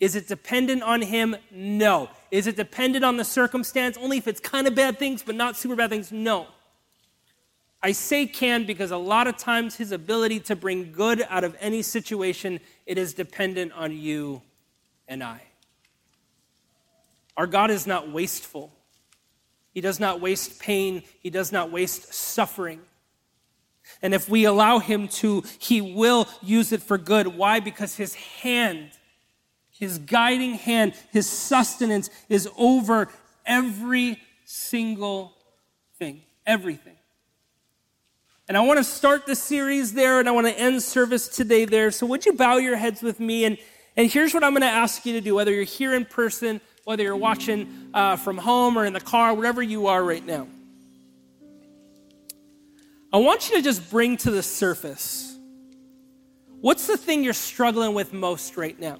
Is 0.00 0.16
it 0.16 0.26
dependent 0.26 0.82
on 0.82 1.00
him? 1.00 1.36
No. 1.52 2.10
Is 2.32 2.48
it 2.48 2.56
dependent 2.56 3.04
on 3.04 3.18
the 3.18 3.24
circumstance? 3.24 3.96
Only 3.96 4.18
if 4.18 4.26
it's 4.26 4.40
kind 4.40 4.66
of 4.66 4.74
bad 4.74 4.98
things, 4.98 5.22
but 5.22 5.36
not 5.36 5.56
super 5.56 5.76
bad 5.76 5.90
things? 5.90 6.10
No. 6.10 6.48
I 7.80 7.92
say 7.92 8.26
can 8.26 8.66
because 8.66 8.90
a 8.90 8.96
lot 8.96 9.28
of 9.28 9.36
times 9.36 9.76
his 9.76 9.92
ability 9.92 10.40
to 10.40 10.56
bring 10.56 10.90
good 10.90 11.24
out 11.30 11.44
of 11.44 11.56
any 11.60 11.82
situation, 11.82 12.58
it 12.84 12.98
is 12.98 13.14
dependent 13.14 13.70
on 13.74 13.96
you 13.96 14.42
and 15.06 15.22
I. 15.22 15.40
Our 17.36 17.46
God 17.46 17.70
is 17.70 17.86
not 17.86 18.10
wasteful. 18.10 18.72
He 19.72 19.80
does 19.80 20.00
not 20.00 20.20
waste 20.20 20.58
pain. 20.58 21.04
He 21.20 21.30
does 21.30 21.52
not 21.52 21.70
waste 21.70 22.12
suffering. 22.12 22.80
And 24.02 24.14
if 24.14 24.28
we 24.28 24.44
allow 24.44 24.78
him 24.78 25.08
to, 25.08 25.42
he 25.58 25.80
will 25.80 26.28
use 26.42 26.72
it 26.72 26.82
for 26.82 26.98
good. 26.98 27.26
Why? 27.26 27.60
Because 27.60 27.96
his 27.96 28.14
hand, 28.14 28.90
his 29.70 29.98
guiding 29.98 30.54
hand, 30.54 30.94
his 31.12 31.28
sustenance 31.28 32.10
is 32.28 32.48
over 32.56 33.08
every 33.44 34.18
single 34.44 35.34
thing, 35.98 36.22
everything. 36.46 36.96
And 38.48 38.56
I 38.56 38.62
want 38.62 38.78
to 38.78 38.84
start 38.84 39.26
the 39.26 39.36
series 39.36 39.92
there 39.92 40.18
and 40.18 40.28
I 40.28 40.32
want 40.32 40.48
to 40.48 40.58
end 40.58 40.82
service 40.82 41.28
today 41.28 41.66
there. 41.66 41.92
So 41.92 42.04
would 42.06 42.26
you 42.26 42.32
bow 42.32 42.56
your 42.56 42.76
heads 42.76 43.00
with 43.00 43.20
me? 43.20 43.44
And, 43.44 43.58
and 43.96 44.10
here's 44.10 44.34
what 44.34 44.42
I'm 44.42 44.50
going 44.52 44.62
to 44.62 44.66
ask 44.66 45.06
you 45.06 45.12
to 45.12 45.20
do, 45.20 45.36
whether 45.36 45.52
you're 45.52 45.62
here 45.62 45.94
in 45.94 46.04
person, 46.04 46.60
whether 46.84 47.04
you're 47.04 47.14
watching 47.14 47.90
uh, 47.94 48.16
from 48.16 48.38
home 48.38 48.76
or 48.76 48.84
in 48.84 48.92
the 48.92 49.00
car, 49.00 49.34
wherever 49.34 49.62
you 49.62 49.86
are 49.86 50.02
right 50.02 50.26
now. 50.26 50.48
I 53.12 53.18
want 53.18 53.50
you 53.50 53.56
to 53.56 53.62
just 53.62 53.90
bring 53.90 54.16
to 54.18 54.30
the 54.30 54.42
surface 54.42 55.26
what's 56.60 56.86
the 56.86 56.96
thing 56.96 57.24
you're 57.24 57.32
struggling 57.32 57.94
with 57.94 58.12
most 58.12 58.56
right 58.56 58.78
now? 58.78 58.98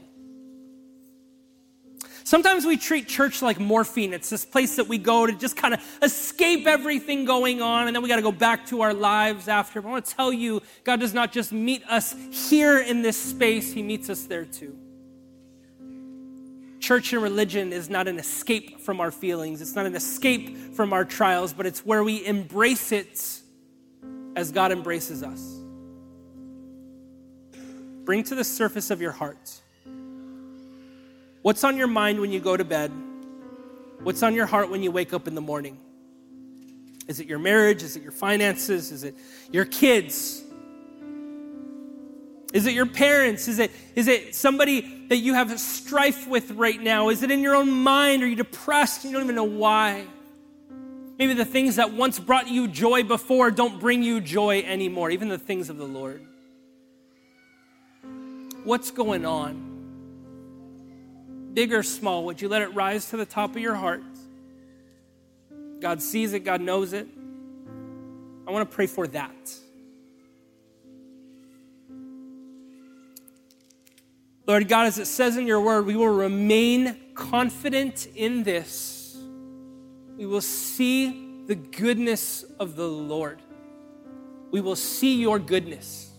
Sometimes 2.25 2.65
we 2.65 2.77
treat 2.77 3.09
church 3.09 3.43
like 3.43 3.59
morphine. 3.59 4.13
It's 4.13 4.31
this 4.31 4.45
place 4.45 4.77
that 4.77 4.87
we 4.87 4.99
go 4.99 5.27
to 5.27 5.33
just 5.33 5.57
kind 5.57 5.75
of 5.75 5.81
escape 6.01 6.67
everything 6.67 7.25
going 7.25 7.61
on, 7.61 7.87
and 7.87 7.97
then 7.97 8.03
we 8.03 8.09
got 8.09 8.17
to 8.17 8.23
go 8.23 8.33
back 8.33 8.67
to 8.67 8.83
our 8.83 8.95
lives 8.95 9.49
after. 9.49 9.83
But 9.83 9.89
I 9.89 9.93
want 9.93 10.05
to 10.05 10.15
tell 10.15 10.33
you, 10.33 10.63
God 10.85 11.01
does 11.01 11.13
not 11.13 11.33
just 11.33 11.51
meet 11.51 11.83
us 11.89 12.15
here 12.31 12.79
in 12.79 13.03
this 13.03 13.21
space, 13.21 13.73
He 13.73 13.83
meets 13.83 14.09
us 14.09 14.25
there 14.25 14.45
too. 14.45 14.77
Church 16.79 17.13
and 17.13 17.23
religion 17.23 17.73
is 17.73 17.91
not 17.91 18.07
an 18.07 18.19
escape 18.19 18.81
from 18.81 19.01
our 19.01 19.11
feelings, 19.11 19.61
it's 19.61 19.75
not 19.75 19.87
an 19.87 19.97
escape 19.97 20.75
from 20.75 20.93
our 20.93 21.05
trials, 21.05 21.53
but 21.53 21.67
it's 21.67 21.85
where 21.85 22.05
we 22.05 22.25
embrace 22.25 22.93
it 22.93 23.40
as 24.37 24.53
God 24.53 24.73
embraces 24.73 25.23
us. 25.23 25.61
Bring 28.05 28.23
to 28.25 28.35
the 28.35 28.45
surface 28.45 28.91
of 28.91 29.01
your 29.01 29.13
heart 29.13 29.61
what's 31.43 31.65
on 31.65 31.77
your 31.77 31.87
mind 31.87 32.21
when 32.21 32.31
you 32.31 32.41
go 32.41 32.57
to 32.57 32.65
bed? 32.65 32.93
What's 34.03 34.23
on 34.23 34.35
your 34.35 34.47
heart 34.47 34.71
when 34.71 34.83
you 34.83 34.91
wake 34.91 35.13
up 35.13 35.27
in 35.27 35.35
the 35.35 35.41
morning? 35.41 35.79
Is 37.07 37.21
it 37.21 37.27
your 37.27 37.39
marriage? 37.39 37.83
Is 37.83 37.97
it 37.97 38.03
your 38.03 38.13
finances? 38.13 38.93
Is 38.93 39.05
it 39.05 39.15
your 39.51 39.65
kids? 39.65 40.43
Is 42.53 42.67
it 42.67 42.75
your 42.75 42.87
parents? 42.87 43.49
Is 43.49 43.59
it, 43.59 43.71
is 43.95 44.09
it 44.09 44.35
somebody 44.35 45.07
that 45.09 45.19
you 45.19 45.35
have 45.35 45.53
a 45.53 45.59
strife 45.59 46.27
with 46.27 46.51
right 46.53 46.81
now? 46.81 47.09
Is 47.09 47.23
it 47.23 47.31
in 47.31 47.41
your 47.41 47.55
own 47.55 47.71
mind? 47.71 48.23
Are 48.23 48.27
you 48.27 48.37
depressed? 48.37 49.05
You 49.05 49.13
don't 49.13 49.23
even 49.23 49.35
know 49.35 49.45
why. 49.45 50.07
Maybe 51.21 51.35
the 51.35 51.45
things 51.45 51.77
that 51.77 51.93
once 51.93 52.19
brought 52.19 52.49
you 52.49 52.67
joy 52.67 53.03
before 53.03 53.51
don't 53.51 53.79
bring 53.79 54.03
you 54.03 54.23
joy 54.23 54.63
anymore, 54.63 55.11
even 55.11 55.29
the 55.29 55.37
things 55.37 55.69
of 55.69 55.77
the 55.77 55.85
Lord. 55.85 56.27
What's 58.65 58.91
going 58.91 59.27
on? 59.27 59.67
Big 61.53 61.75
or 61.75 61.83
small, 61.83 62.25
would 62.25 62.41
you 62.41 62.49
let 62.49 62.63
it 62.63 62.75
rise 62.75 63.11
to 63.11 63.19
the 63.19 63.27
top 63.27 63.51
of 63.51 63.59
your 63.59 63.75
heart? 63.75 64.03
God 65.79 66.01
sees 66.01 66.33
it, 66.33 66.41
God 66.41 66.63
knows 66.63 66.95
it. 66.95 67.07
I 68.49 68.51
want 68.51 68.71
to 68.71 68.75
pray 68.75 68.87
for 68.87 69.07
that. 69.09 69.55
Lord 74.47 74.69
God, 74.69 74.87
as 74.87 74.99
it 74.99 75.05
says 75.05 75.37
in 75.37 75.47
your 75.47 75.61
word, 75.61 75.85
we 75.85 75.97
will 75.97 76.09
remain 76.09 76.97
confident 77.15 78.09
in 78.15 78.43
this 78.43 79.00
we 80.21 80.27
will 80.27 80.43
see 80.43 81.45
the 81.47 81.55
goodness 81.55 82.45
of 82.59 82.77
the 82.77 82.87
Lord. 82.87 83.41
We 84.51 84.61
will 84.61 84.77
see 84.77 85.19
your 85.19 85.39
goodness. 85.39 86.11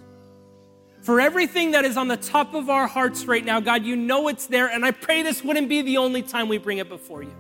For 1.04 1.22
everything 1.22 1.72
that 1.72 1.86
is 1.86 1.98
on 1.98 2.08
the 2.08 2.18
top 2.18 2.56
of 2.56 2.68
our 2.68 2.88
hearts 2.88 3.26
right 3.26 3.46
now, 3.46 3.60
God, 3.60 3.86
you 3.86 3.96
know 3.96 4.28
it's 4.28 4.48
there, 4.48 4.66
and 4.66 4.84
I 4.84 4.90
pray 4.90 5.22
this 5.22 5.44
wouldn't 5.44 5.70
be 5.70 5.84
the 5.84 5.98
only 5.98 6.24
time 6.24 6.50
we 6.50 6.58
bring 6.58 6.80
it 6.80 6.90
before 6.90 7.22
you. 7.22 7.36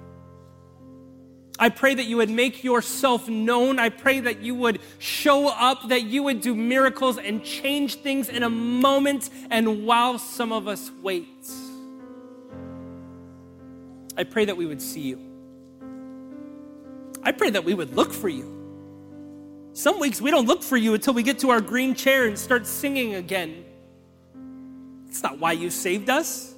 I 1.58 1.69
pray 1.69 1.95
that 1.95 2.04
you 2.04 2.18
would 2.18 2.30
make 2.30 2.64
yourself 2.64 3.28
known. 3.28 3.80
I 3.80 3.89
pray 3.89 4.20
that 4.20 4.43
you 4.43 4.53
would 4.53 4.82
show 4.99 5.47
up, 5.47 5.89
that 5.89 6.03
you 6.03 6.22
would 6.22 6.41
do 6.41 6.55
miracles 6.55 7.18
and 7.18 7.43
change 7.43 7.95
things 7.95 8.30
in 8.30 8.43
a 8.43 8.49
moment 8.51 9.32
and 9.49 9.84
while 9.84 10.20
some 10.20 10.51
of 10.51 10.68
us 10.68 10.91
wait. 11.01 11.28
I 14.16 14.26
pray 14.26 14.45
that 14.45 14.57
we 14.57 14.68
would 14.68 14.82
see 14.82 15.01
you. 15.01 15.30
I 17.24 17.32
pray 17.32 17.51
that 17.51 17.63
we 17.63 17.74
would 17.74 17.95
look 17.95 18.11
for 18.13 18.30
you. 18.30 18.57
Some 19.74 19.99
weeks 19.99 20.19
we 20.19 20.32
don't 20.32 20.47
look 20.47 20.63
for 20.63 20.78
you 20.78 20.93
until 20.93 21.13
we 21.13 21.24
get 21.24 21.39
to 21.39 21.49
our 21.51 21.61
green 21.61 21.95
chair 21.95 22.26
and 22.26 22.38
start 22.38 22.67
singing 22.67 23.15
again. 23.15 23.63
It's 25.07 25.24
not 25.24 25.39
why 25.39 25.53
you 25.53 25.69
saved 25.69 26.09
us. 26.09 26.53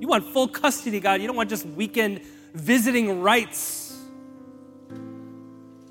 You 0.00 0.08
want 0.08 0.24
full 0.24 0.48
custody, 0.48 1.00
God. 1.00 1.20
You 1.20 1.26
don't 1.26 1.36
want 1.36 1.50
just 1.50 1.66
weekend 1.66 2.22
visiting 2.54 3.20
rights. 3.20 3.96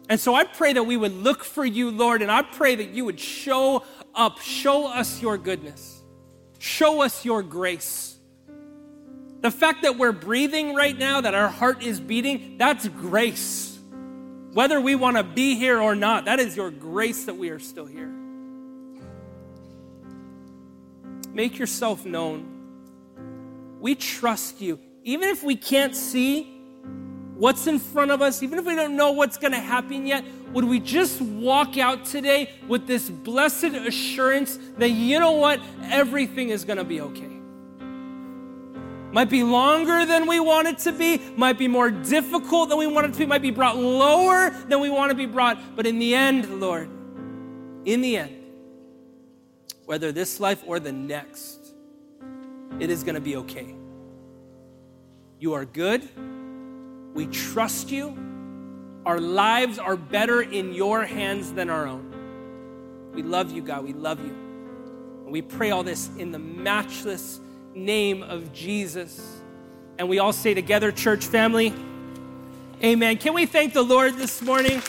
And 0.09 0.19
so 0.19 0.33
I 0.33 0.43
pray 0.43 0.73
that 0.73 0.83
we 0.83 0.97
would 0.97 1.13
look 1.13 1.43
for 1.43 1.63
you, 1.63 1.91
Lord, 1.91 2.23
and 2.23 2.31
I 2.31 2.41
pray 2.41 2.75
that 2.75 2.89
you 2.89 3.05
would 3.05 3.19
show 3.19 3.83
up, 4.15 4.39
show 4.39 4.87
us 4.87 5.21
your 5.21 5.37
goodness, 5.37 6.01
show 6.57 7.03
us 7.03 7.23
your 7.23 7.43
grace. 7.43 8.08
The 9.41 9.51
fact 9.51 9.83
that 9.83 9.97
we're 9.97 10.11
breathing 10.11 10.75
right 10.75 10.97
now, 10.97 11.21
that 11.21 11.33
our 11.33 11.47
heart 11.47 11.81
is 11.83 11.99
beating, 11.99 12.57
that's 12.57 12.87
grace. 12.87 13.79
Whether 14.53 14.81
we 14.81 14.95
want 14.95 15.17
to 15.17 15.23
be 15.23 15.55
here 15.55 15.79
or 15.79 15.95
not, 15.95 16.25
that 16.25 16.39
is 16.39 16.57
your 16.57 16.71
grace 16.71 17.25
that 17.25 17.37
we 17.37 17.49
are 17.49 17.59
still 17.59 17.85
here. 17.85 18.11
Make 21.31 21.57
yourself 21.57 22.05
known. 22.05 23.77
We 23.79 23.95
trust 23.95 24.59
you. 24.59 24.79
Even 25.03 25.29
if 25.29 25.43
we 25.43 25.55
can't 25.55 25.95
see 25.95 26.43
what's 27.35 27.67
in 27.67 27.79
front 27.79 28.11
of 28.11 28.21
us, 28.21 28.43
even 28.43 28.59
if 28.59 28.65
we 28.65 28.75
don't 28.75 28.97
know 28.97 29.13
what's 29.13 29.37
going 29.37 29.53
to 29.53 29.59
happen 29.59 30.05
yet, 30.05 30.25
would 30.51 30.65
we 30.65 30.79
just 30.81 31.21
walk 31.21 31.77
out 31.77 32.03
today 32.03 32.49
with 32.67 32.87
this 32.87 33.09
blessed 33.09 33.63
assurance 33.65 34.59
that, 34.77 34.89
you 34.89 35.19
know 35.19 35.33
what, 35.33 35.61
everything 35.83 36.49
is 36.49 36.65
going 36.65 36.77
to 36.77 36.83
be 36.83 36.99
okay? 36.99 37.38
Might 39.11 39.29
be 39.29 39.43
longer 39.43 40.05
than 40.05 40.27
we 40.27 40.39
want 40.39 40.67
it 40.67 40.77
to 40.79 40.91
be, 40.91 41.19
might 41.35 41.57
be 41.57 41.67
more 41.67 41.89
difficult 41.89 42.69
than 42.69 42.77
we 42.77 42.85
want 42.85 43.07
it 43.07 43.13
to 43.13 43.19
be, 43.19 43.25
might 43.25 43.41
be 43.41 43.51
brought 43.51 43.75
lower 43.77 44.51
than 44.51 44.79
we 44.79 44.89
want 44.89 45.09
to 45.09 45.15
be 45.15 45.25
brought. 45.25 45.75
But 45.75 45.87
in 45.87 45.97
the 45.97 46.13
end, 46.13 46.59
Lord, 46.59 46.89
in 47.85 48.01
the 48.01 48.17
end, 48.17 48.35
whether 49.85 50.11
this 50.11 50.39
life 50.39 50.61
or 50.67 50.79
the 50.79 50.91
next, 50.91 51.73
it 52.79 52.91
is 52.91 53.03
going 53.03 53.15
to 53.15 53.21
be 53.21 53.37
okay. 53.37 53.73
You 55.39 55.53
are 55.53 55.65
good. 55.65 56.07
We 57.15 57.25
trust 57.25 57.89
you. 57.89 58.15
Our 59.05 59.19
lives 59.19 59.79
are 59.79 59.95
better 59.95 60.41
in 60.41 60.73
your 60.73 61.03
hands 61.03 61.51
than 61.53 61.71
our 61.71 61.87
own. 61.87 63.11
We 63.15 63.23
love 63.23 63.51
you, 63.51 63.63
God. 63.63 63.83
We 63.83 63.93
love 63.93 64.19
you. 64.19 64.35
And 65.23 65.31
we 65.31 65.41
pray 65.41 65.71
all 65.71 65.81
this 65.81 66.11
in 66.19 66.31
the 66.31 66.39
matchless 66.39 67.39
name 67.85 68.23
of 68.23 68.53
Jesus. 68.53 69.41
And 69.97 70.07
we 70.07 70.19
all 70.19 70.33
say 70.33 70.53
together, 70.53 70.91
church 70.91 71.25
family, 71.25 71.73
Amen. 72.81 73.17
Can 73.17 73.33
we 73.33 73.45
thank 73.45 73.73
the 73.73 73.81
Lord 73.81 74.15
this 74.15 74.41
morning? 74.41 74.81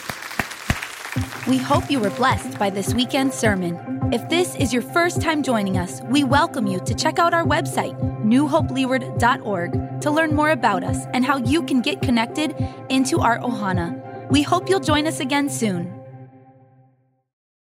We 1.49 1.59
hope 1.59 1.91
you 1.91 1.99
were 1.99 2.11
blessed 2.11 2.57
by 2.57 2.71
this 2.71 2.95
weekend 2.95 3.35
sermon. 3.35 3.99
If 4.13 4.29
this 4.29 4.55
is 4.55 4.73
your 4.73 4.83
first 4.83 5.21
time 5.21 5.43
joining 5.43 5.77
us, 5.77 6.01
we 6.03 6.23
welcome 6.23 6.69
you 6.69 6.79
to 6.81 6.95
check 6.95 7.19
out 7.19 7.35
our 7.35 7.45
website, 7.45 7.99
newhopeleeward.org, 8.25 10.01
to 10.03 10.11
learn 10.11 10.37
more 10.37 10.51
about 10.51 10.85
us 10.85 10.99
and 11.13 11.25
how 11.25 11.39
you 11.39 11.65
can 11.65 11.81
get 11.81 12.01
connected 12.01 12.55
into 12.91 13.19
our 13.19 13.41
Ohana. 13.41 14.31
We 14.31 14.43
hope 14.43 14.69
you'll 14.69 14.79
join 14.79 15.09
us 15.09 15.19
again 15.19 15.49
soon. 15.49 16.00